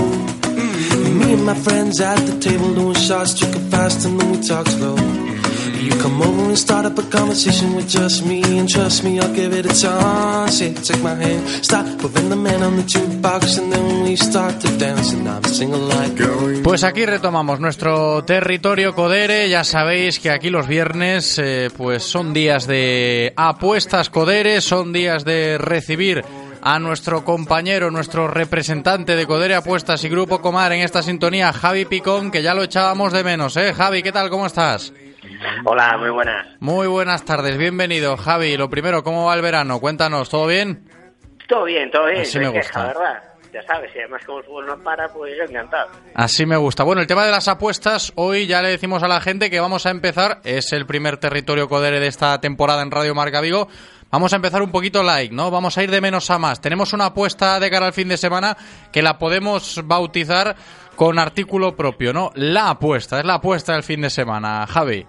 [1.19, 4.67] Me and my friends at the table doing shots, drinking fast, and then we talk
[4.67, 4.95] slow.
[5.79, 9.33] You come over and start up a conversation with just me, and trust me, I'll
[9.33, 10.61] give it a chance.
[10.61, 14.59] Yeah, take my hand, stop, moving the man on the jukebox, and then we start
[14.61, 16.09] to dance, and I'm singing like.
[16.63, 19.49] Pues aquí retomamos nuestro territorio Codere.
[19.49, 25.23] Ya sabéis que aquí los viernes eh, pues son días de apuestas Codere, son días
[25.23, 26.23] de recibir
[26.61, 31.85] a nuestro compañero, nuestro representante de Codere Apuestas y Grupo Comar en esta sintonía, Javi
[31.85, 33.73] Picón, que ya lo echábamos de menos, ¿eh?
[33.73, 34.29] Javi, ¿qué tal?
[34.29, 34.93] ¿Cómo estás?
[35.65, 36.47] Hola, muy buenas.
[36.59, 38.57] Muy buenas tardes, bienvenido, Javi.
[38.57, 39.79] Lo primero, ¿cómo va el verano?
[39.79, 40.83] Cuéntanos, ¿todo bien?
[41.47, 42.21] Todo bien, todo bien.
[42.21, 42.87] Así me gusta.
[42.87, 43.23] ¿verdad?
[43.51, 45.89] Ya sabes, y además como el fútbol no para, pues yo encantado.
[46.13, 46.83] Así me gusta.
[46.83, 49.87] Bueno, el tema de las apuestas, hoy ya le decimos a la gente que vamos
[49.87, 53.67] a empezar, es el primer territorio Codere de esta temporada en Radio Marca Vigo.
[54.11, 55.51] Vamos a empezar un poquito like, ¿no?
[55.51, 56.61] Vamos a ir de menos a más.
[56.61, 58.57] Tenemos una apuesta de cara al fin de semana
[58.91, 60.55] que la podemos bautizar
[60.95, 62.31] con artículo propio, ¿no?
[62.35, 65.05] La apuesta, es la apuesta del fin de semana, Javi.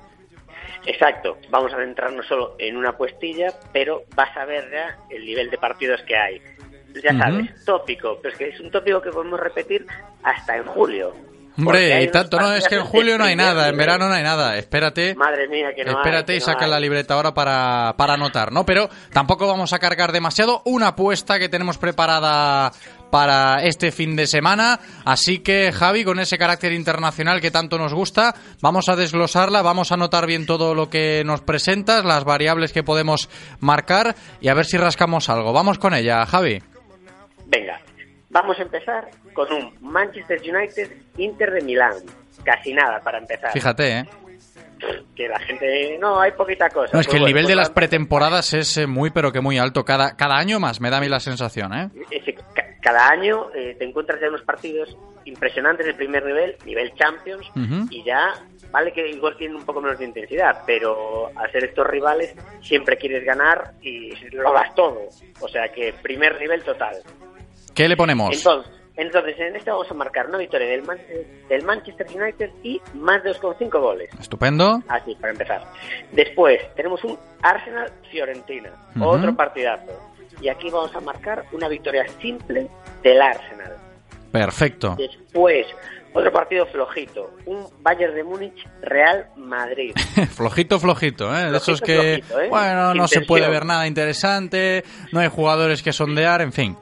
[0.86, 5.50] Exacto, vamos a centrarnos solo en una puestilla, pero vas a ver ya el nivel
[5.50, 6.40] de partidos que hay.
[7.02, 9.86] Ya sabes, tópico, pero es que es un tópico que podemos repetir
[10.22, 11.14] hasta en julio.
[11.58, 14.14] Hombre, hay y tanto, no, es que en julio no hay nada, en verano no
[14.14, 14.56] hay nada.
[14.56, 15.14] Espérate.
[15.14, 16.70] Madre mía, que no hay, Espérate que y no saca hay.
[16.70, 18.64] la libreta ahora para, para anotar, ¿no?
[18.64, 20.62] Pero tampoco vamos a cargar demasiado.
[20.64, 22.72] Una apuesta que tenemos preparada
[23.10, 24.80] para este fin de semana.
[25.04, 29.90] Así que, Javi, con ese carácter internacional que tanto nos gusta, vamos a desglosarla, vamos
[29.90, 34.54] a anotar bien todo lo que nos presentas, las variables que podemos marcar y a
[34.54, 35.52] ver si rascamos algo.
[35.52, 36.62] Vamos con ella, Javi.
[37.46, 37.80] Venga,
[38.30, 41.94] vamos a empezar con un Manchester United Inter de Milán.
[42.44, 43.52] Casi nada para empezar.
[43.52, 44.04] Fíjate, ¿eh?
[45.14, 45.98] Que la gente...
[46.00, 46.90] No, hay poquita cosa.
[46.94, 49.30] No, es Pues que el bueno, nivel pues de las pretemporadas es eh, muy, pero
[49.30, 49.84] que muy alto.
[49.84, 51.90] Cada, cada año más, me da a mí la sensación, ¿eh?
[52.10, 56.56] es que ca- cada año eh, te encuentras ya unos partidos impresionantes de primer nivel,
[56.64, 57.46] nivel Champions,
[57.90, 58.32] y ya
[58.70, 62.96] vale que igual tienen un poco menos de intensidad, pero al ser estos rivales siempre
[62.96, 65.08] quieres ganar y lo das todo.
[65.40, 66.96] O sea que primer nivel total.
[67.74, 68.36] ¿Qué le ponemos?
[68.36, 70.98] Entonces, entonces en este vamos a marcar una victoria del, Man-
[71.48, 74.10] del Manchester United y más de 2,5 goles.
[74.20, 74.82] Estupendo.
[74.88, 75.64] Así, para empezar.
[76.12, 79.92] Después tenemos un Arsenal-Fiorentina, otro partidazo.
[80.40, 82.68] Y aquí vamos a marcar una victoria simple
[83.02, 83.74] del Arsenal.
[84.32, 84.96] Perfecto.
[84.96, 85.66] Después,
[86.12, 89.92] otro partido flojito, un Bayern de Múnich Real Madrid.
[90.34, 91.50] flojito, flojito, ¿eh?
[91.50, 92.48] De esos Flojito, que, flojito, ¿eh?
[92.48, 96.76] bueno, no se puede ver nada interesante, no hay jugadores que sondear, en fin.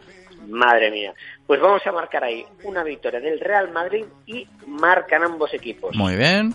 [0.48, 1.14] Madre mía.
[1.46, 5.94] Pues vamos a marcar ahí una victoria del Real Madrid y marcan ambos equipos.
[5.96, 6.54] Muy bien.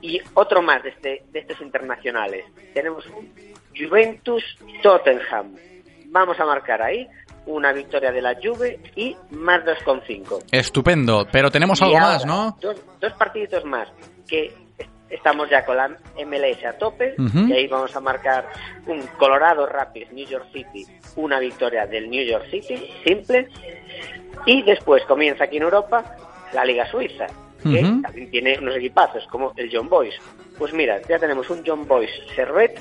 [0.00, 2.44] Y otro más de, este, de estos internacionales.
[2.74, 3.32] Tenemos un
[3.76, 5.56] Juventus-Tottenham.
[6.06, 7.08] Vamos a marcar ahí
[7.46, 10.44] una victoria de la Juve y más 2,5.
[10.52, 11.26] Estupendo.
[11.32, 12.56] Pero tenemos algo más, ¿no?
[12.60, 13.88] Dos, dos partiditos más.
[14.28, 14.54] que
[15.10, 18.48] estamos ya con la MLS a tope y ahí vamos a marcar
[18.86, 20.86] un Colorado Rapids New York City,
[21.16, 23.48] una victoria del New York City, simple,
[24.46, 26.16] y después comienza aquí en Europa
[26.52, 27.26] la Liga Suiza,
[27.62, 30.14] que también tiene unos equipazos como el John Boys.
[30.58, 32.80] Pues mira, ya tenemos un John Boys Servet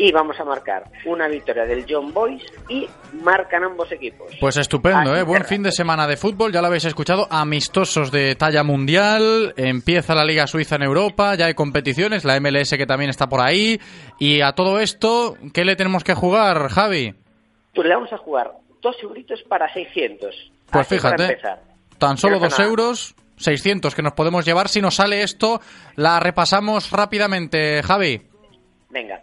[0.00, 2.88] y vamos a marcar una victoria del John Boys y
[3.22, 4.32] marcan ambos equipos.
[4.40, 5.22] Pues estupendo, ¿eh?
[5.22, 10.14] Buen fin de semana de fútbol, ya lo habéis escuchado, amistosos de talla mundial, empieza
[10.14, 13.78] la Liga Suiza en Europa, ya hay competiciones, la MLS que también está por ahí,
[14.18, 17.14] y a todo esto, ¿qué le tenemos que jugar, Javi?
[17.74, 20.34] Pues le vamos a jugar dos euritos para 600.
[20.70, 21.38] Pues Así fíjate,
[21.98, 22.64] tan solo dos nada.
[22.64, 25.60] euros, 600 que nos podemos llevar, si nos sale esto,
[25.96, 28.22] la repasamos rápidamente, Javi.
[28.88, 29.20] Venga,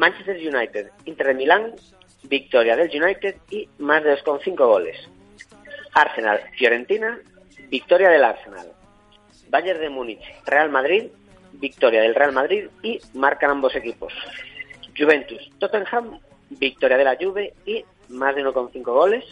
[0.00, 1.74] Manchester United, Inter de Milán,
[2.22, 4.96] victoria del United y más de 2,5 goles.
[5.92, 7.18] Arsenal, Fiorentina,
[7.68, 8.72] victoria del Arsenal.
[9.50, 11.08] Bayern de Múnich, Real Madrid,
[11.52, 14.14] victoria del Real Madrid y marcan ambos equipos.
[14.96, 19.22] Juventus, Tottenham, victoria de la Juve y más de 1,5 goles.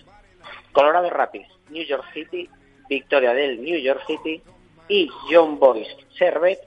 [0.72, 2.46] Colorado Rapids, New York City,
[2.90, 4.42] victoria del New York City
[4.86, 5.88] y John Boys
[6.18, 6.58] Servet,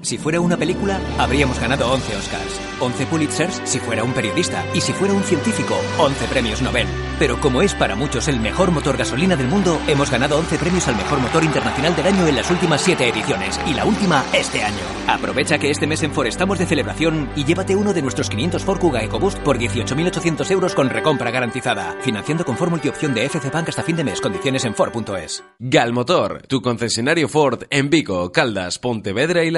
[0.00, 4.80] Si fuera una película, habríamos ganado 11 Oscars, 11 Pulitzers si fuera un periodista y
[4.80, 6.86] si fuera un científico, 11 premios Nobel.
[7.18, 10.86] Pero como es para muchos el mejor motor gasolina del mundo, hemos ganado 11 premios
[10.86, 14.62] al mejor motor internacional del año en las últimas 7 ediciones y la última este
[14.62, 14.78] año.
[15.08, 18.62] Aprovecha que este mes en Ford estamos de celebración y llévate uno de nuestros 500
[18.62, 21.96] Ford Kuga EcoBoost por 18.800 euros con recompra garantizada.
[22.02, 24.20] Financiando con fórmula y opción de FC Bank hasta fin de mes.
[24.20, 25.42] Condiciones en Ford.es.
[25.58, 29.50] Galmotor, tu concesionario Ford en Vigo, Caldas, Pontevedra y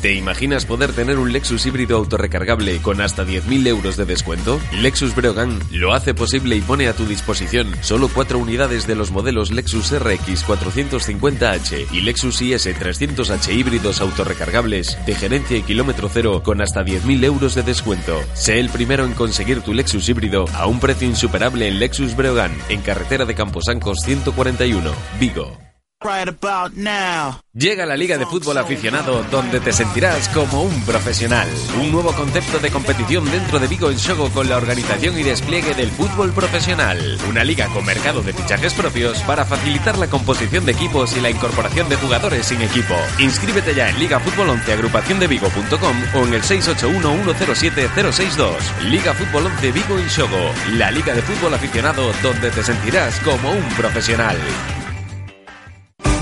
[0.00, 4.58] ¿Te imaginas poder tener un Lexus híbrido autorrecargable con hasta 10.000 euros de descuento?
[4.72, 9.10] Lexus Breogán lo hace posible y pone a tu disposición solo cuatro unidades de los
[9.10, 16.40] modelos Lexus RX 450H y Lexus IS 300H híbridos autorrecargables de gerencia y kilómetro cero
[16.42, 18.18] con hasta 10.000 euros de descuento.
[18.32, 22.56] Sé el primero en conseguir tu Lexus híbrido a un precio insuperable en Lexus Breogán,
[22.70, 25.69] en carretera de Camposancos 141, Vigo.
[26.02, 27.42] Right about now.
[27.52, 31.46] Llega la Liga de Fútbol Aficionado donde te sentirás como un profesional.
[31.78, 35.74] Un nuevo concepto de competición dentro de Vigo en Shogo con la organización y despliegue
[35.74, 37.18] del fútbol profesional.
[37.28, 41.28] Una liga con mercado de fichajes propios para facilitar la composición de equipos y la
[41.28, 42.94] incorporación de jugadores sin equipo.
[43.18, 48.54] Inscríbete ya en Liga Fútbol 11 agrupaciondevigo.com o en el 681-107-062.
[48.84, 50.50] Liga Fútbol 11 Vigo en Shogo.
[50.78, 54.38] La Liga de Fútbol Aficionado donde te sentirás como un profesional.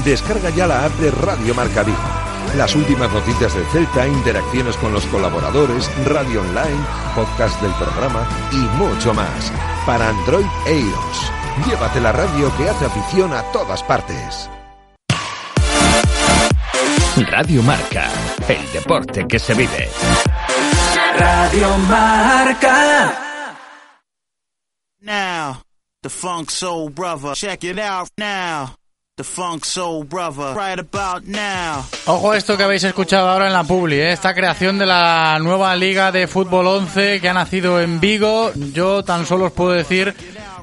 [0.04, 1.98] Descarga ya la app de Radio Marca Vigo.
[2.56, 6.80] Las últimas noticias del Celta, interacciones con los colaboradores, radio online,
[7.14, 9.52] podcast del programa y mucho más.
[9.84, 11.32] Para Android e iOS.
[11.66, 14.48] Llévate la radio que hace afición a todas partes.
[17.30, 18.08] Radio Marca,
[18.48, 19.88] el deporte que se vive.
[21.18, 23.18] Radio Marca.
[25.00, 25.62] Now,
[26.02, 27.34] the Funk Soul Brother.
[27.34, 28.77] Check it out now.
[32.06, 34.12] Ojo esto que habéis escuchado ahora en la Publi, ¿eh?
[34.12, 38.52] esta creación de la nueva Liga de Fútbol 11 que ha nacido en Vigo.
[38.72, 40.14] Yo tan solo os puedo decir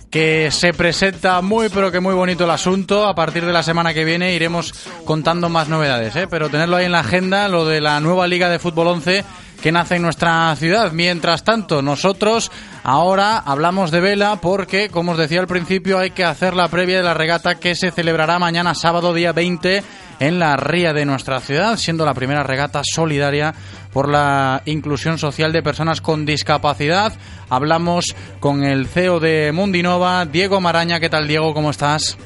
[0.09, 3.07] que se presenta muy pero que muy bonito el asunto.
[3.07, 4.73] A partir de la semana que viene iremos
[5.05, 6.27] contando más novedades, ¿eh?
[6.29, 9.23] pero tenerlo ahí en la agenda, lo de la nueva Liga de Fútbol 11
[9.61, 10.91] que nace en nuestra ciudad.
[10.91, 12.51] Mientras tanto, nosotros
[12.83, 16.97] ahora hablamos de vela porque, como os decía al principio, hay que hacer la previa
[16.97, 19.83] de la regata que se celebrará mañana sábado día 20
[20.19, 23.53] en la ría de nuestra ciudad, siendo la primera regata solidaria
[23.93, 27.13] por la inclusión social de personas con discapacidad.
[27.49, 30.99] Hablamos con el CEO de Mundinova, Diego Maraña.
[30.99, 31.53] ¿Qué tal, Diego?
[31.53, 32.17] ¿Cómo estás?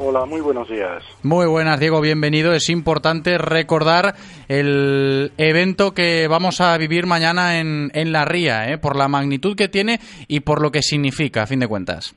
[0.00, 1.02] Hola, muy buenos días.
[1.24, 2.52] Muy buenas, Diego, bienvenido.
[2.52, 4.14] Es importante recordar
[4.46, 8.78] el evento que vamos a vivir mañana en, en La Ría, ¿eh?
[8.78, 12.14] por la magnitud que tiene y por lo que significa, a fin de cuentas.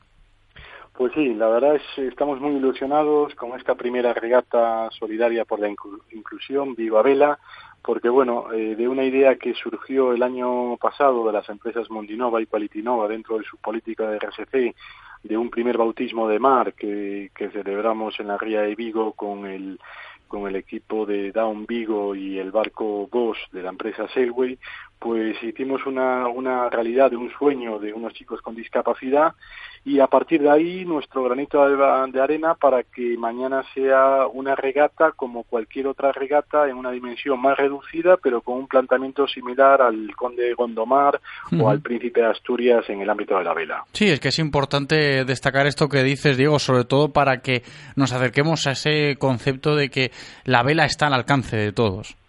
[0.94, 5.70] Pues sí, la verdad es estamos muy ilusionados con esta primera regata solidaria por la
[5.70, 7.39] inclu- inclusión, Viva Vela,
[7.82, 12.42] porque bueno, eh, de una idea que surgió el año pasado de las empresas Mondinova
[12.42, 14.76] y Qualitinova dentro de su política de RSC,
[15.24, 19.80] de un primer bautismo de mar que, celebramos en la ría de Vigo con el
[20.28, 24.58] con el equipo de Down Vigo y el barco Goss de la empresa Sailway,
[24.98, 29.36] pues hicimos una, una realidad de un sueño de unos chicos con discapacidad
[29.84, 35.11] y a partir de ahí nuestro granito de, arena para que mañana sea una regata
[35.13, 40.15] como cualquier otra regata en una dimensión más reducida pero con un planteamiento similar al
[40.15, 41.19] Conde de Gondomar
[41.59, 43.84] o al Príncipe de Asturias en el ámbito de la vela.
[43.93, 47.63] Sí, es que es importante destacar esto que dices, Diego, sobre todo para que
[47.95, 50.11] nos acerquemos a ese concepto de que
[50.45, 52.20] la vela está al alcance de todos.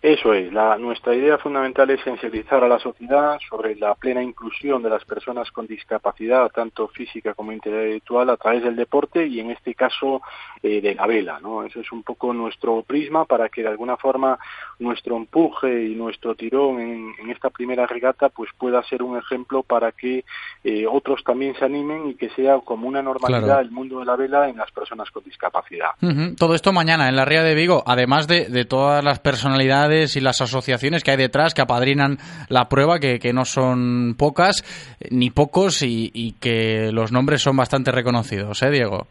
[0.00, 4.82] Eso es, la, nuestra idea fundamental es sensibilizar a la sociedad sobre la plena inclusión
[4.82, 9.50] de las personas con discapacidad, tanto física como intelectual, a través del deporte y en
[9.50, 10.22] este caso
[10.62, 11.40] eh, de la vela.
[11.40, 11.64] ¿no?
[11.64, 14.38] Eso es un poco nuestro prisma para que de alguna forma
[14.78, 19.62] nuestro empuje y nuestro tirón en, en esta primera regata pues pueda ser un ejemplo
[19.62, 20.24] para que
[20.64, 23.60] eh, otros también se animen y que sea como una normalidad Claro.
[23.60, 25.90] el mundo de la vela en las personas con discapacidad.
[26.36, 30.20] Todo esto mañana en la Ría de Vigo, además de, de todas las personalidades y
[30.20, 32.18] las asociaciones que hay detrás que apadrinan
[32.48, 34.64] la prueba, que, no son pocas
[35.00, 39.06] eh, ni pocos y, que los nombres son bastante reconocidos, ¿eh, Diego?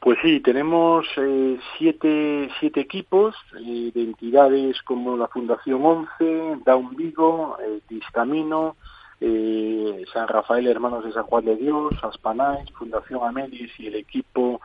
[0.00, 6.94] Pues sí, tenemos eh, siete, siete equipos eh, de entidades como la Fundación 11, Down
[6.96, 7.80] Vigo, eh,
[9.26, 14.60] eh, San Rafael Hermanos de San Juan de Dios, Aspanais, Fundación Amelis y el equipo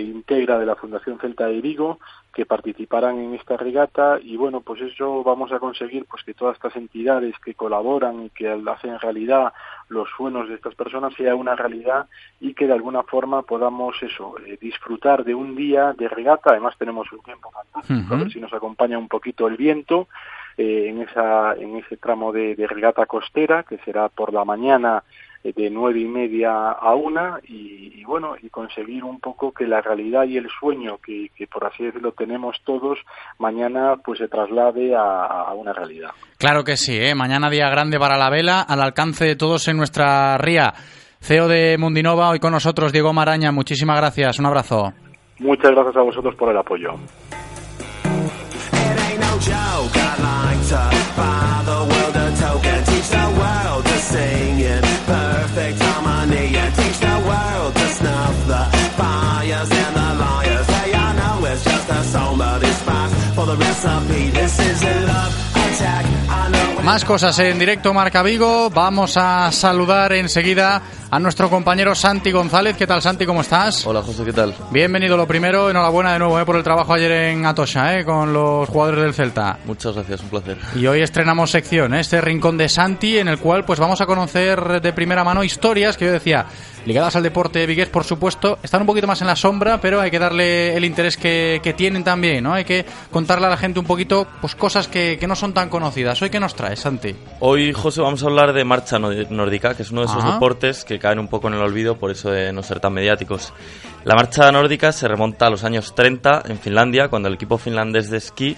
[0.00, 1.98] integra de la Fundación Celta de Vigo
[2.32, 4.18] que participarán en esta regata.
[4.22, 8.30] Y bueno pues eso vamos a conseguir pues que todas estas entidades que colaboran y
[8.30, 9.52] que hacen realidad
[9.88, 12.06] los sueños de estas personas sea una realidad
[12.40, 16.50] y que de alguna forma podamos eso eh, disfrutar de un día de regata.
[16.50, 20.08] Además tenemos un tiempo fantástico a ver si nos acompaña un poquito el viento
[20.56, 25.02] eh, en esa en ese tramo de, de regata costera que será por la mañana
[25.02, 29.66] eh, de nueve y media a una y, y bueno y conseguir un poco que
[29.66, 32.98] la realidad y el sueño que, que por así decirlo tenemos todos
[33.38, 37.14] mañana pues se traslade a, a una realidad Claro que sí, ¿eh?
[37.14, 40.72] mañana día grande para la vela, al alcance de todos en nuestra ría.
[41.20, 44.92] CEO de Mundinova, hoy con nosotros Diego Maraña, muchísimas gracias, un abrazo.
[45.38, 46.94] muchas gracias a vosotros por el apoyo
[55.12, 55.42] no joke.
[55.42, 56.62] I'd like to buy the world a token.
[56.62, 56.62] Teach the world to sing in perfect harmony.
[56.62, 58.62] And teach the world to snuff the
[58.96, 60.66] fires and the liars.
[60.66, 64.30] Hey, I know it's just a song, but it's fast for the recipe.
[64.30, 65.10] This is a love attack.
[65.12, 65.41] I know
[66.84, 68.68] Más cosas en directo Marca Vigo.
[68.68, 72.76] Vamos a saludar enseguida a nuestro compañero Santi González.
[72.76, 73.24] ¿Qué tal Santi?
[73.24, 73.86] ¿Cómo estás?
[73.86, 74.52] Hola José, ¿qué tal?
[74.72, 75.70] Bienvenido lo primero.
[75.70, 79.14] Enhorabuena de nuevo eh, por el trabajo ayer en Atocha eh, con los jugadores del
[79.14, 79.58] Celta.
[79.64, 80.58] Muchas gracias, un placer.
[80.74, 82.00] Y hoy estrenamos sección, ¿eh?
[82.00, 85.96] este rincón de Santi, en el cual pues vamos a conocer de primera mano historias
[85.96, 86.46] que yo decía,
[86.86, 90.10] ligadas al deporte vigués, por supuesto, están un poquito más en la sombra, pero hay
[90.10, 92.54] que darle el interés que, que tienen también, ¿no?
[92.54, 95.68] Hay que contarle a la gente un poquito pues cosas que, que no son tan
[95.68, 96.20] conocidas.
[96.22, 97.14] ¿Hoy qué nos traes, Santi?
[97.40, 100.34] Hoy, José, vamos a hablar de marcha nórdica, que es uno de esos Ajá.
[100.34, 103.52] deportes que caen un poco en el olvido por eso de no ser tan mediáticos.
[104.04, 108.10] La marcha nórdica se remonta a los años 30 en Finlandia, cuando el equipo finlandés
[108.10, 108.56] de esquí,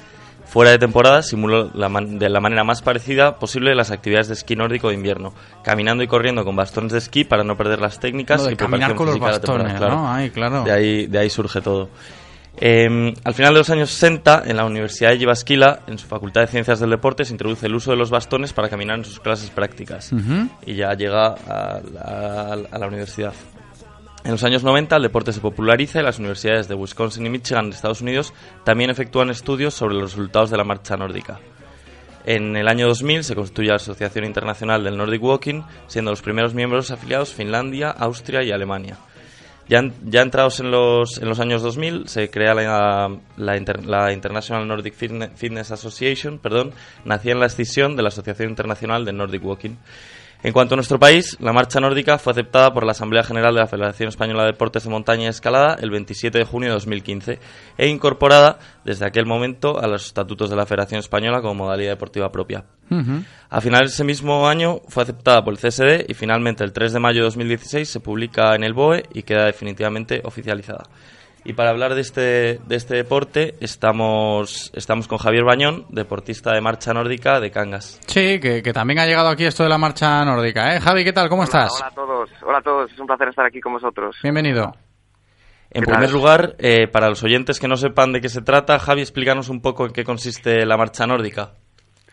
[0.55, 4.35] fuera de temporada, simuló la man- de la manera más parecida posible las actividades de
[4.35, 5.35] esquí nórdico de invierno,
[5.65, 8.57] caminando y corriendo con bastones de esquí para no perder las técnicas Lo de y
[8.57, 9.95] caminar con los física de bastones, claro.
[9.97, 10.13] ¿no?
[10.13, 10.63] Ay, claro.
[10.63, 11.89] De ahí, de ahí surge todo.
[12.61, 16.43] Eh, al final de los años 60, en la Universidad de Jyväskylä, en su Facultad
[16.43, 19.19] de Ciencias del Deporte, se introduce el uso de los bastones para caminar en sus
[19.19, 20.13] clases prácticas.
[20.65, 23.33] Y ya llega a la, a la universidad.
[24.25, 27.69] En los años 90 el deporte se populariza y las universidades de Wisconsin y Michigan
[27.69, 28.33] de Estados Unidos
[28.65, 31.41] también efectúan estudios sobre los resultados de la marcha nórdica.
[32.25, 36.55] En el año 2000 se constituye la Asociación Internacional del Nordic Walking, siendo los primeros
[36.55, 38.97] miembros afiliados Finlandia, Austria y Alemania.
[39.69, 44.11] Ya, ya entrados en los, en los años 2000 se crea la, la, Inter- la
[44.13, 46.73] International Nordic Fitne- Fitness Association, perdón,
[47.05, 49.77] nacía en la escisión de la Asociación Internacional del Nordic Walking.
[50.45, 53.61] En cuanto a nuestro país, la marcha nórdica fue aceptada por la Asamblea General de
[53.61, 57.39] la Federación Española de Deportes de Montaña y Escalada el 27 de junio de 2015
[57.79, 62.31] e incorporada desde aquel momento a los estatutos de la Federación Española como modalidad deportiva
[62.31, 62.63] propia.
[63.49, 66.93] A finales de ese mismo año fue aceptada por el CSD y finalmente el 3
[66.93, 70.83] de mayo de 2016 se publica en el BOE y queda definitivamente oficializada.
[71.47, 76.63] Y para hablar de este, de este deporte estamos, estamos con Javier Bañón, deportista de
[76.63, 78.01] marcha nórdica de Cangas.
[78.07, 80.81] Sí, que, que también ha llegado aquí esto de la marcha nórdica, ¿eh?
[80.81, 81.29] Javi, ¿qué tal?
[81.29, 81.71] ¿Cómo estás?
[81.77, 84.17] Hola a todos, hola a todos, es un placer estar aquí con vosotros.
[84.23, 84.73] Bienvenido.
[85.71, 86.13] En ¿Qué primer tal?
[86.13, 89.61] lugar, eh, para los oyentes que no sepan de qué se trata, Javi, explícanos un
[89.61, 91.53] poco en qué consiste la marcha nórdica.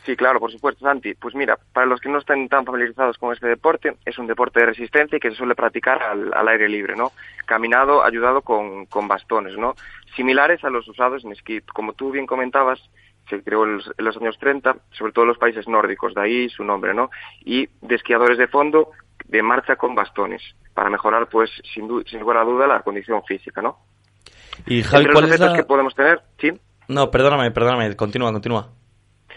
[0.06, 1.14] Sí, claro, por supuesto, Santi.
[1.14, 4.60] Pues mira, para los que no estén tan familiarizados con este deporte, es un deporte
[4.60, 7.12] de resistencia y que se suele practicar al, al aire libre, ¿no?
[7.46, 9.76] Caminado, ayudado con, con bastones, ¿no?
[10.16, 11.62] Similares a los usados en esquí.
[11.62, 12.80] Como tú bien comentabas,
[13.30, 16.22] se creó en los, en los años 30, sobre todo en los países nórdicos, de
[16.22, 17.12] ahí su nombre, ¿no?
[17.46, 18.90] Y de esquiadores de fondo
[19.26, 20.42] de marcha con bastones,
[20.74, 23.78] para mejorar, pues, sin, du- sin lugar a duda, la condición física, ¿no?
[24.66, 25.54] Y Javi, Entre ¿cuál los es la...?
[25.54, 26.52] que podemos tener, sí.
[26.88, 28.70] No, perdóname, perdóname, continúa, continúa.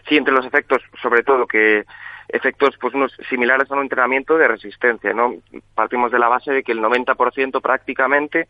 [0.09, 1.85] Sí, entre los efectos, sobre todo que
[2.29, 5.35] efectos pues unos similares a un entrenamiento de resistencia, ¿no?
[5.75, 8.49] Partimos de la base de que el 90% prácticamente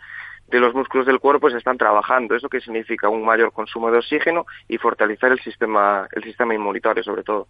[0.49, 2.35] de los músculos del cuerpo se están trabajando.
[2.35, 3.09] ¿Eso que significa?
[3.09, 7.47] Un mayor consumo de oxígeno y fortalecer el sistema, el sistema inmunitario, sobre todo.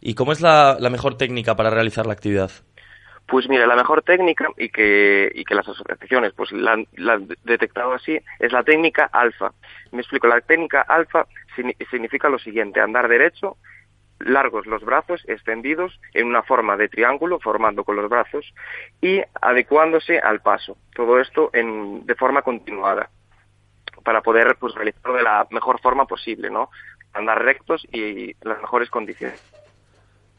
[0.00, 2.50] ¿Y cómo es la, la mejor técnica para realizar la actividad?
[3.26, 7.12] Pues mira, la mejor técnica y que, y que las asociaciones pues la han la
[7.12, 9.52] han detectado así es la técnica alfa.
[9.92, 13.56] Me explico, la técnica alfa significa lo siguiente, andar derecho,
[14.20, 18.52] largos los brazos, extendidos en una forma de triángulo, formando con los brazos
[19.00, 20.76] y adecuándose al paso.
[20.94, 23.10] Todo esto en, de forma continuada
[24.04, 26.70] para poder pues realizarlo de la mejor forma posible, ¿no?
[27.12, 29.42] Andar rectos y las mejores condiciones.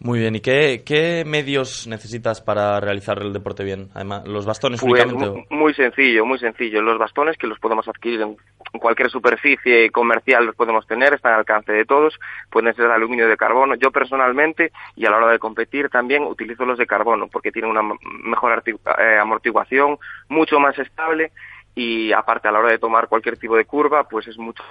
[0.03, 3.89] Muy bien, ¿y qué, qué medios necesitas para realizar el deporte bien?
[3.93, 5.45] Además, ¿los bastones Pues únicamente?
[5.51, 6.81] muy sencillo, muy sencillo.
[6.81, 8.35] Los bastones que los podemos adquirir en
[8.79, 13.27] cualquier superficie comercial los podemos tener, están al alcance de todos, pueden ser de aluminio
[13.27, 13.75] de carbono.
[13.75, 17.69] Yo personalmente, y a la hora de competir también, utilizo los de carbono porque tienen
[17.69, 17.83] una
[18.23, 19.99] mejor eh, amortiguación,
[20.29, 21.31] mucho más estable
[21.75, 24.63] y aparte a la hora de tomar cualquier tipo de curva, pues es mucho.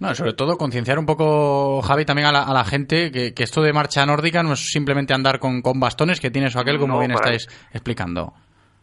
[0.00, 3.42] No, sobre todo concienciar un poco, Javi, también a la, a la gente que, que
[3.42, 6.78] esto de marcha nórdica no es simplemente andar con, con bastones, que tienes o aquel,
[6.78, 8.32] como No, bien estáis explicando.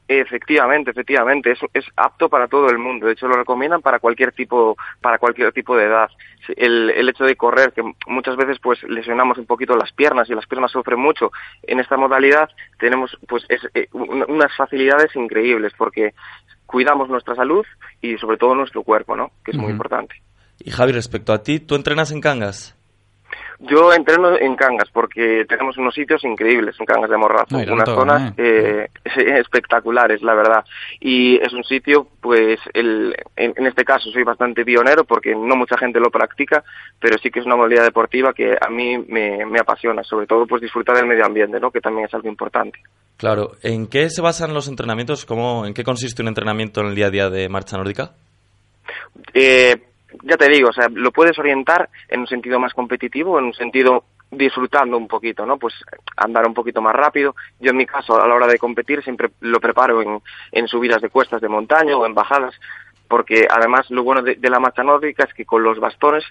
[0.09, 3.07] Efectivamente, efectivamente, es, es apto para todo el mundo.
[3.07, 6.09] De hecho, lo recomiendan para cualquier tipo, para cualquier tipo de edad.
[6.55, 10.33] El, el hecho de correr, que muchas veces pues lesionamos un poquito las piernas y
[10.35, 11.31] las piernas sufren mucho.
[11.63, 12.49] En esta modalidad
[12.79, 16.13] tenemos pues es, eh, un- unas facilidades increíbles porque
[16.65, 17.65] cuidamos nuestra salud
[18.01, 19.31] y sobre todo nuestro cuerpo, ¿no?
[19.43, 20.15] Que es muy importante.
[20.59, 22.77] Y Javi, respecto a ti, ¿tú entrenas en Cangas?
[23.59, 28.33] Yo entreno en Cangas porque tenemos unos sitios increíbles en Cangas de Morrazo, unas zonas
[28.37, 30.63] eh, espectaculares, la verdad.
[30.99, 35.55] Y es un sitio, pues, el, en, en este caso soy bastante pionero porque no
[35.55, 36.63] mucha gente lo practica,
[36.99, 40.45] pero sí que es una modalidad deportiva que a mí me, me apasiona, sobre todo
[40.45, 41.71] pues disfrutar del medio ambiente, ¿no?
[41.71, 42.79] Que también es algo importante.
[43.17, 45.25] Claro, ¿en qué se basan los entrenamientos?
[45.25, 48.11] ¿Cómo, ¿En qué consiste un entrenamiento en el día a día de marcha nórdica?
[49.33, 49.81] Eh,
[50.23, 53.53] ya te digo, o sea, lo puedes orientar en un sentido más competitivo, en un
[53.53, 55.57] sentido disfrutando un poquito, ¿no?
[55.57, 55.73] Pues
[56.15, 57.35] andar un poquito más rápido.
[57.59, 61.01] Yo en mi caso, a la hora de competir, siempre lo preparo en, en subidas
[61.01, 62.53] de cuestas de montaña o en bajadas,
[63.07, 66.23] porque además lo bueno de, de la marcha nórdica es que con los bastones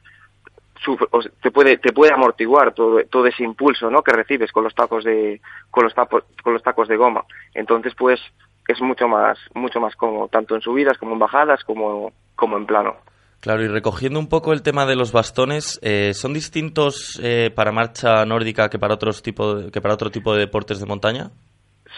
[1.43, 4.03] te puede te puede amortiguar todo, todo ese impulso ¿no?
[4.03, 7.25] que recibes con los tacos de con los tacos con los tacos de goma
[7.55, 8.21] entonces pues
[8.69, 12.67] es mucho más mucho más cómodo tanto en subidas como en bajadas como como en
[12.67, 12.97] plano
[13.41, 17.71] Claro, y recogiendo un poco el tema de los bastones, eh, ¿son distintos eh, para
[17.71, 21.31] marcha nórdica que para otros tipo que para otro tipo de deportes de montaña?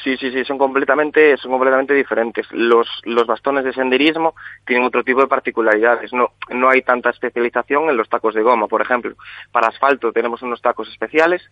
[0.05, 2.47] Sí, sí, sí, son completamente, son completamente diferentes.
[2.53, 4.35] Los, los bastones de senderismo
[4.65, 6.13] tienen otro tipo de particularidades.
[6.13, 9.17] No, no hay tanta especialización en los tacos de goma, por ejemplo.
[9.51, 11.43] Para asfalto tenemos unos tacos especiales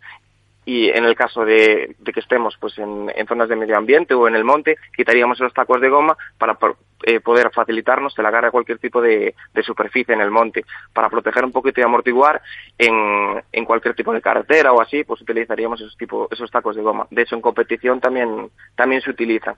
[0.66, 4.34] y en el caso de, que estemos pues en, zonas de medio ambiente o en
[4.34, 6.58] el monte, quitaríamos los tacos de goma para
[7.04, 10.64] eh, poder facilitarnos el agarre a cualquier tipo de, superficie en el monte.
[10.92, 12.42] Para proteger un poquito y amortiguar
[12.76, 17.06] en, cualquier tipo de carretera o así, pues utilizaríamos esos, tipo, esos tacos de goma.
[17.12, 19.56] De hecho, en competición también, también se utiliza.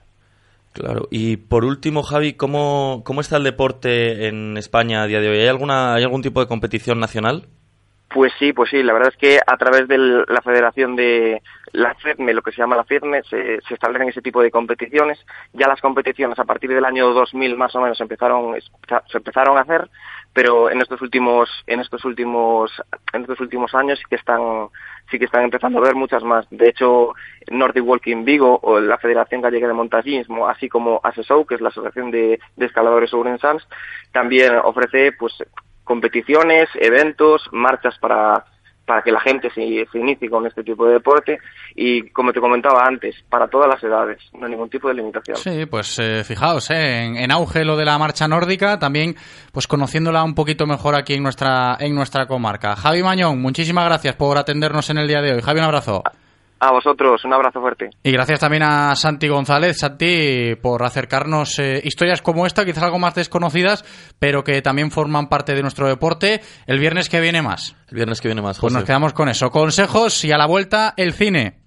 [0.73, 5.29] Claro, y por último, Javi, ¿cómo, cómo está el deporte en España a día de
[5.29, 5.39] hoy?
[5.39, 7.47] ¿Hay, alguna, ¿Hay algún tipo de competición nacional?
[8.09, 11.43] Pues sí, pues sí, la verdad es que a través de la federación de
[11.73, 15.23] la FEDME, lo que se llama la FEDME, se, establecen ese tipo de competiciones.
[15.53, 19.61] Ya las competiciones a partir del año 2000 más o menos empezaron, se empezaron a
[19.61, 19.89] hacer,
[20.33, 22.71] pero en estos últimos, en estos últimos,
[23.13, 24.69] en estos últimos años sí que están,
[25.11, 26.47] sí que están empezando a ver muchas más.
[26.49, 27.13] De hecho,
[27.51, 31.69] Nordic Walking Vigo o la Federación Gallega de Montañismo, así como ASESOU, que es la
[31.69, 33.67] Asociación de, de Escaladores Ourensans,
[34.11, 35.43] también ofrece pues
[35.89, 38.45] competiciones, eventos, marchas para,
[38.85, 41.39] para que la gente se, se inicie con este tipo de deporte
[41.73, 45.35] y, como te comentaba antes, para todas las edades, no hay ningún tipo de limitación.
[45.37, 49.15] Sí, pues eh, fijaos, eh, en, en auge lo de la marcha nórdica, también
[49.51, 52.75] pues conociéndola un poquito mejor aquí en nuestra, en nuestra comarca.
[52.75, 55.41] Javi Mañón, muchísimas gracias por atendernos en el día de hoy.
[55.41, 56.03] Javi, un abrazo.
[56.61, 57.89] A vosotros, un abrazo fuerte.
[58.03, 62.99] Y gracias también a Santi González, Santi, por acercarnos eh, historias como esta, quizás algo
[62.99, 63.85] más desconocidas,
[64.19, 66.41] pero que también forman parte de nuestro deporte.
[66.67, 67.75] El viernes que viene más.
[67.89, 68.79] El viernes que viene más, Pues José.
[68.79, 69.49] nos quedamos con eso.
[69.51, 71.59] Consejos y a la vuelta el cine.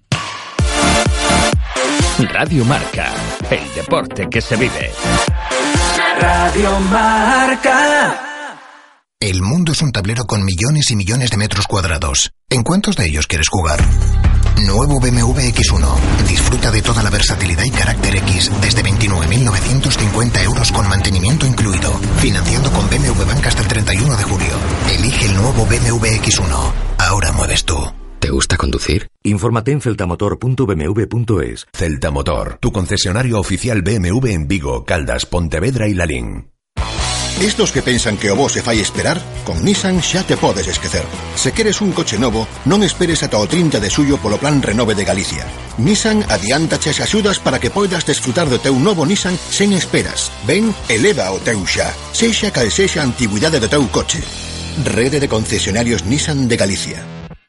[2.31, 3.07] Radio Marca,
[3.49, 4.91] el deporte que se vive.
[6.19, 8.32] Radio Marca.
[9.23, 12.33] El mundo es un tablero con millones y millones de metros cuadrados.
[12.49, 13.79] ¿En cuántos de ellos quieres jugar?
[14.65, 16.27] Nuevo BMW X1.
[16.27, 21.93] Disfruta de toda la versatilidad y carácter X desde 29.950 euros con mantenimiento incluido.
[22.17, 24.59] Financiando con BMW Bank hasta el 31 de julio.
[24.93, 26.73] Elige el nuevo BMW X1.
[26.97, 27.77] Ahora mueves tú.
[28.19, 29.07] ¿Te gusta conducir?
[29.23, 31.67] Infórmate en celtamotor.bmw.es.
[31.71, 36.52] Celta Motor, tu concesionario oficial BMW en Vigo, Caldas, Pontevedra y Lalín.
[37.41, 41.03] Estos que pensan que o vos se fai esperar, con Nissan xa te podes esquecer.
[41.35, 44.93] Se queres un coche novo, non esperes ata o 30 de suyo polo plan Renove
[44.93, 45.43] de Galicia.
[45.81, 50.31] Nissan adiántache as axudas para que poidas desfrutar do teu novo Nissan sen esperas.
[50.45, 51.89] Ven, eleva o teu xa.
[52.13, 54.21] Sexa cal sexa a antigüidade teu coche.
[54.85, 57.01] Rede de concesionarios Nissan de Galicia.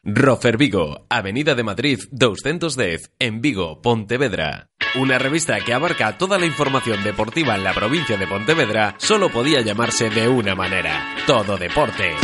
[0.05, 4.69] Rofer Vigo, Avenida de Madrid 210, en Vigo, Pontevedra.
[4.97, 9.59] Una revista que abarca toda la información deportiva en la provincia de Pontevedra solo podía
[9.59, 12.15] llamarse de una manera, Todo Deporte.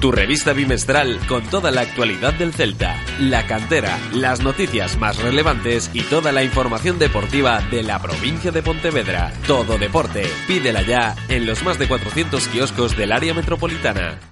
[0.00, 5.90] Tu revista bimestral con toda la actualidad del Celta, la cantera, las noticias más relevantes
[5.92, 9.32] y toda la información deportiva de la provincia de Pontevedra.
[9.48, 14.31] Todo Deporte, pídela ya en los más de 400 kioscos del área metropolitana.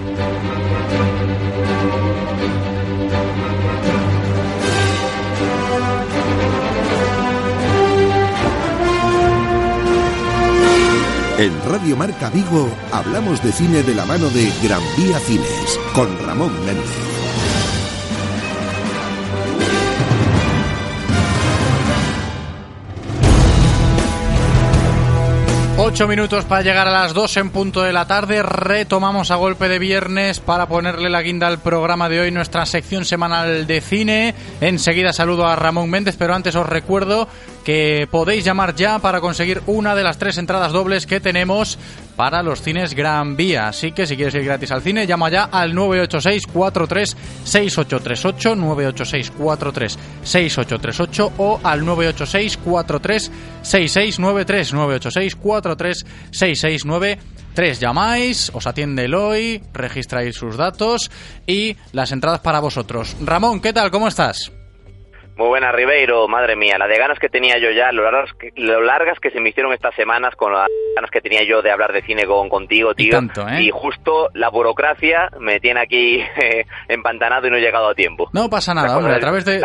[11.37, 16.07] En Radio Marca Vigo hablamos de cine de la mano de Gran Vía Cines con
[16.25, 17.10] Ramón Méndez.
[25.91, 28.41] Ocho minutos para llegar a las dos en punto de la tarde.
[28.41, 33.03] Retomamos a golpe de viernes para ponerle la guinda al programa de hoy, nuestra sección
[33.03, 34.33] semanal de cine.
[34.61, 37.27] Enseguida saludo a Ramón Méndez, pero antes os recuerdo
[37.65, 41.77] que podéis llamar ya para conseguir una de las tres entradas dobles que tenemos
[42.21, 43.69] para los cines Gran Vía.
[43.69, 49.31] Así que si quieres ir gratis al cine, llama ya al 986 43 6838 986
[49.31, 53.31] 43 6838 o al 986 43
[53.63, 61.09] 6693 986 43 6693 llamáis, os atiende el hoy, registráis sus datos
[61.47, 63.17] y las entradas para vosotros.
[63.25, 63.89] Ramón, ¿qué tal?
[63.89, 64.51] ¿Cómo estás?
[65.41, 66.27] Muy buena, Ribeiro.
[66.27, 69.31] Madre mía, la de ganas que tenía yo ya, lo largas que, lo largas que
[69.31, 72.27] se me hicieron estas semanas con las ganas que tenía yo de hablar de cine
[72.27, 73.09] con contigo, tío.
[73.09, 73.63] tanto, ¿eh?
[73.63, 78.29] Y justo la burocracia me tiene aquí eh, empantanado y no he llegado a tiempo.
[78.33, 79.55] No pasa nada, hombre, a través de,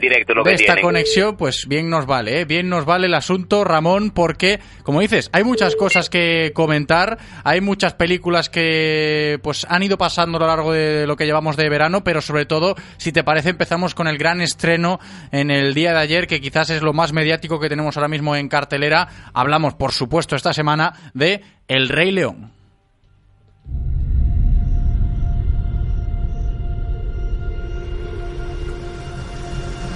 [0.00, 2.44] directo, de esta conexión, pues bien nos vale, ¿eh?
[2.44, 7.60] bien nos vale el asunto, Ramón, porque, como dices, hay muchas cosas que comentar, hay
[7.60, 11.68] muchas películas que pues han ido pasando a lo largo de lo que llevamos de
[11.68, 15.00] verano, pero sobre todo, si te parece, empezamos con el gran estreno
[15.32, 18.36] en el día de ayer, que quizás es lo más mediático que tenemos ahora mismo
[18.36, 19.08] en cartelera.
[19.32, 22.52] Hablamos, por supuesto, esta semana de El Rey León.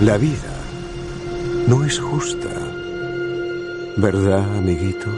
[0.00, 0.54] La vida
[1.66, 2.48] no es justa.
[3.96, 5.08] ¿Verdad, amiguito?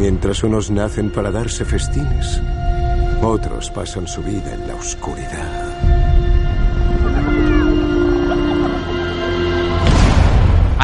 [0.00, 2.42] Mientras unos nacen para darse festines,
[3.22, 6.23] otros pasan su vida en la oscuridad.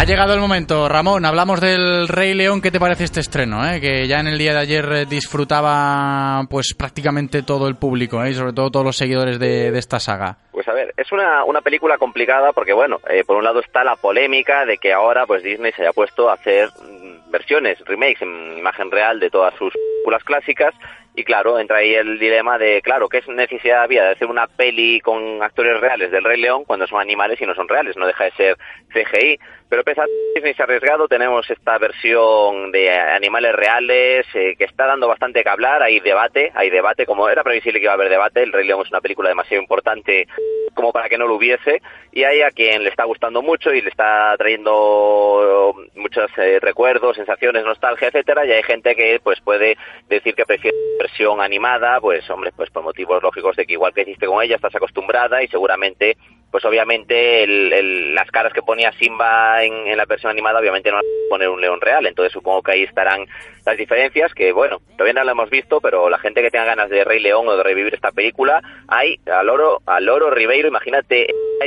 [0.01, 3.71] Ha llegado el momento, Ramón, hablamos del Rey León, ¿qué te parece este estreno?
[3.71, 3.83] eh?
[3.83, 8.31] Que ya en el día de ayer eh, disfrutaba pues prácticamente todo el público, eh,
[8.31, 10.39] y sobre todo todos los seguidores de, de esta saga.
[10.53, 13.85] Pues a ver, es una, una película complicada porque, bueno, eh, por un lado está
[13.85, 18.23] la polémica de que ahora pues Disney se haya puesto a hacer mm, versiones, remakes
[18.23, 20.75] en imagen real de todas sus películas clásicas
[21.21, 25.01] y claro, entra ahí el dilema de, claro, ¿qué necesidad había de hacer una peli
[25.01, 27.97] con actores reales del Rey León cuando son animales y no son reales?
[27.97, 28.57] No deja de ser
[28.93, 29.39] CGI.
[29.69, 34.65] Pero pese a Disney se ha arriesgado, tenemos esta versión de animales reales eh, que
[34.65, 35.83] está dando bastante que hablar.
[35.83, 38.43] Hay debate, hay debate, como era previsible que iba a haber debate.
[38.43, 40.27] El Rey León es una película demasiado importante
[40.75, 41.83] como para que no lo hubiese.
[42.13, 47.17] Y hay a quien le está gustando mucho y le está trayendo muchos eh, recuerdos,
[47.17, 48.45] sensaciones, nostalgia, etcétera.
[48.47, 49.77] Y hay gente que pues puede
[50.09, 54.03] decir que prefiere versión animada, pues hombre, pues por motivos lógicos de que igual que
[54.03, 56.17] hiciste con ella, estás acostumbrada y seguramente
[56.51, 60.91] pues obviamente el, el, las caras que ponía Simba en, en, la versión animada obviamente
[60.91, 63.27] no a poner un león real, entonces supongo que ahí estarán
[63.65, 66.91] las diferencias que bueno, todavía no lo hemos visto, pero la gente que tenga ganas
[66.91, 71.27] de Rey León o de revivir esta película, hay al oro, al oro Ribeiro, imagínate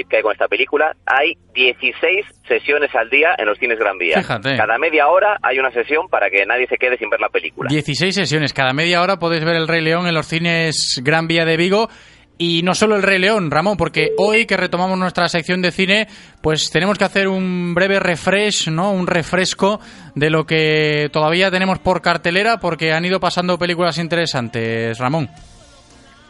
[0.09, 4.17] que hay con esta película, hay 16 sesiones al día en los cines Gran Vía.
[4.17, 4.57] Fíjate.
[4.57, 7.69] Cada media hora hay una sesión para que nadie se quede sin ver la película.
[7.69, 11.45] 16 sesiones, cada media hora podéis ver el Rey León en los cines Gran Vía
[11.45, 11.89] de Vigo.
[12.38, 16.07] Y no solo el Rey León, Ramón, porque hoy que retomamos nuestra sección de cine,
[16.41, 18.91] pues tenemos que hacer un breve refresh, ¿no?
[18.91, 19.79] Un refresco
[20.15, 25.29] de lo que todavía tenemos por cartelera, porque han ido pasando películas interesantes, Ramón.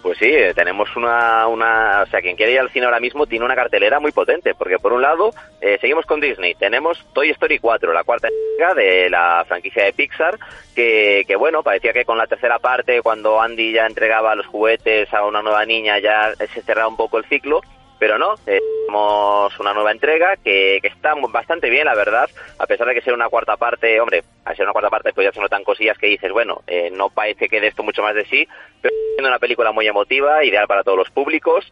[0.03, 3.45] Pues sí, tenemos una, una, o sea, quien quiere ir al cine ahora mismo tiene
[3.45, 5.31] una cartelera muy potente, porque por un lado,
[5.61, 8.27] eh, seguimos con Disney, tenemos Toy Story 4, la cuarta
[8.75, 10.37] de la franquicia de Pixar,
[10.75, 15.13] que, que bueno, parecía que con la tercera parte, cuando Andy ya entregaba los juguetes
[15.13, 17.61] a una nueva niña, ya se cerraba un poco el ciclo,
[18.03, 22.29] pero no, eh, tenemos una nueva entrega que, que, está bastante bien, la verdad,
[22.59, 25.23] a pesar de que sea una cuarta parte, hombre, al ser una cuarta parte pues
[25.23, 28.13] ya se notan cosillas que dices, bueno, eh, no parece que dé esto mucho más
[28.13, 28.45] de sí,
[28.81, 31.71] pero es una película muy emotiva, ideal para todos los públicos,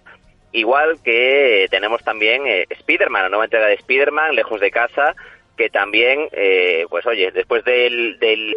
[0.54, 5.14] igual que tenemos también eh, Spider-Man, la nueva entrega de Spider-Man, Lejos de Casa,
[5.58, 8.54] que también, eh, pues oye, después del, del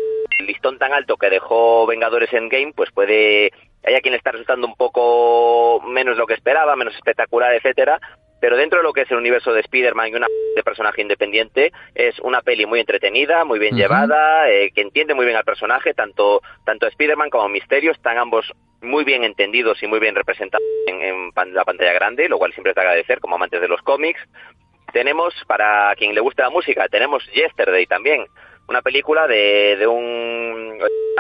[0.47, 3.51] listón tan alto que dejó Vengadores Endgame, pues puede
[3.85, 8.01] hay a quien le está resultando un poco menos lo que esperaba, menos espectacular, etcétera,
[8.45, 11.72] pero dentro de lo que es el universo de Spider-Man y una de personaje independiente,
[11.95, 13.80] es una peli muy entretenida, muy bien uh -huh.
[13.80, 18.53] llevada, eh, que entiende muy bien al personaje, tanto, tanto Spider-Man como Misterio están ambos
[18.82, 22.72] muy bien entendidos y muy bien representados en, en, la pantalla grande, lo cual siempre
[22.72, 24.20] es de agradecer como amantes de los cómics.
[24.93, 28.26] Tenemos, para quien le guste la música, tenemos Yesterday también,
[28.69, 30.79] una película de, de un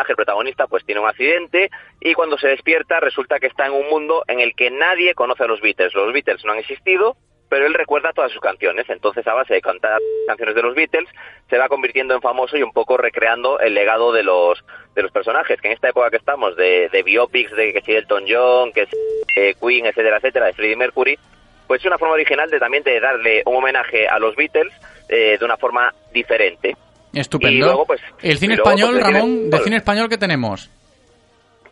[0.08, 1.70] el protagonista pues tiene un accidente
[2.00, 5.44] y cuando se despierta resulta que está en un mundo en el que nadie conoce
[5.44, 5.94] a los Beatles.
[5.94, 7.16] Los Beatles no han existido,
[7.48, 8.84] pero él recuerda todas sus canciones.
[8.88, 11.08] Entonces, a base de cantar canciones de los Beatles,
[11.48, 14.64] se va convirtiendo en famoso y un poco recreando el legado de los
[14.94, 17.92] de los personajes, que en esta época que estamos, de, de biopics, de que si
[17.92, 18.96] Elton John, que si
[19.36, 21.18] eh, Queen, etcétera, etcétera, de Freddie Mercury,
[21.66, 24.72] pues es una forma original de también de darle un homenaje a los Beatles
[25.08, 26.76] eh, de una forma diferente.
[27.14, 27.66] Estupendo.
[27.66, 29.50] Luego, pues, el cine luego, español, pues, Ramón, cine...
[29.50, 30.70] de cine español, ¿qué tenemos?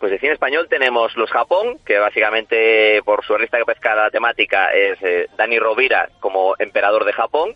[0.03, 4.11] Pues de cine español tenemos Los Japón, que básicamente por su lista que pesca la
[4.11, 7.55] temática es eh, Dani Rovira como emperador de Japón.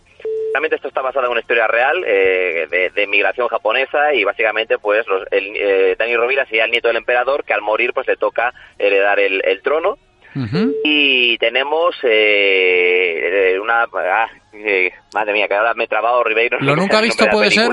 [0.52, 4.78] Realmente esto está basado en una historia real eh, de, de, migración japonesa y básicamente
[4.78, 8.06] pues los, el, eh, Dani Rovira sería el nieto del emperador que al morir pues
[8.06, 9.98] le toca heredar el, el trono.
[10.36, 10.74] Uh -huh.
[10.84, 13.86] Y tenemos eh, una...
[13.92, 16.58] Ah, eh, madre mía, que ahora me he trabado Ribeiro.
[16.60, 17.70] ¿Lo nunca visto puede ser?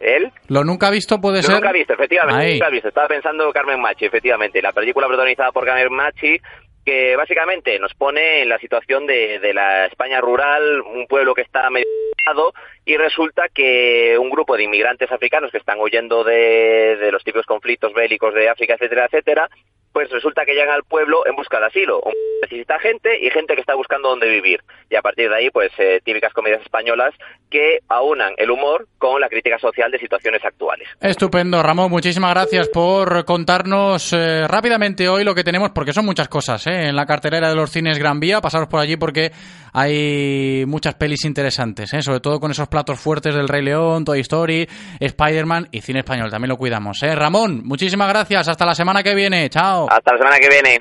[0.00, 0.32] ¿Él?
[0.48, 1.54] Lo nunca visto puede Lo ser.
[1.56, 2.44] nunca visto, efectivamente.
[2.44, 2.52] Ahí.
[2.54, 2.88] Nunca visto.
[2.88, 4.60] Estaba pensando Carmen Machi, efectivamente.
[4.60, 6.40] La película protagonizada por Carmen Machi
[6.84, 11.42] que básicamente nos pone en la situación de, de la España rural, un pueblo que
[11.42, 11.86] está medio
[12.84, 17.46] y resulta que un grupo de inmigrantes africanos que están huyendo de, de los típicos
[17.46, 19.48] conflictos bélicos de África, etcétera, etcétera,
[19.92, 22.02] pues resulta que llegan al pueblo en busca de asilo.
[22.42, 24.60] Necesita gente y gente que está buscando dónde vivir.
[24.90, 27.14] Y a partir de ahí, pues eh, típicas comedias españolas
[27.50, 30.88] que aunan el humor con la crítica social de situaciones actuales.
[31.00, 31.90] Estupendo, Ramón.
[31.90, 36.88] Muchísimas gracias por contarnos eh, rápidamente hoy lo que tenemos, porque son muchas cosas ¿eh?
[36.88, 38.40] en la cartelera de los cines Gran Vía.
[38.40, 39.30] Pasaros por allí porque
[39.72, 42.02] hay muchas pelis interesantes, ¿eh?
[42.02, 44.68] sobre todo con esos platos fuertes del Rey León, Toy Story,
[45.00, 46.30] Spider-Man y cine español.
[46.30, 47.02] También lo cuidamos.
[47.02, 47.14] ¿eh?
[47.14, 48.48] Ramón, muchísimas gracias.
[48.48, 49.48] Hasta la semana que viene.
[49.48, 49.81] Chao.
[49.90, 50.80] Hasta la semana que viene.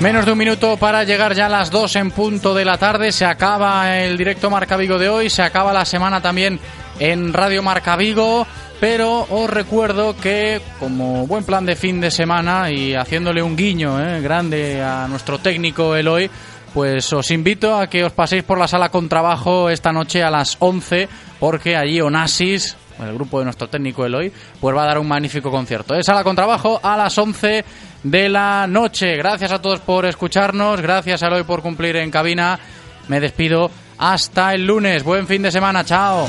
[0.00, 3.12] Menos de un minuto para llegar ya a las 2 en punto de la tarde.
[3.12, 5.30] Se acaba el directo Marca Vigo de hoy.
[5.30, 6.60] Se acaba la semana también
[7.00, 8.46] en Radio Marca Vigo.
[8.78, 13.98] pero os recuerdo que como buen plan de fin de semana y haciéndole un guiño
[13.98, 16.30] eh, grande a nuestro técnico Eloy,
[16.76, 20.30] pues os invito a que os paséis por la sala con trabajo esta noche a
[20.30, 21.08] las 11,
[21.40, 25.50] porque allí Onasis, el grupo de nuestro técnico Eloy, pues va a dar un magnífico
[25.50, 25.94] concierto.
[25.94, 27.64] Es sala con trabajo a las 11
[28.02, 29.16] de la noche.
[29.16, 32.60] Gracias a todos por escucharnos, gracias a Eloy por cumplir en cabina.
[33.08, 35.02] Me despido hasta el lunes.
[35.02, 36.28] Buen fin de semana, chao.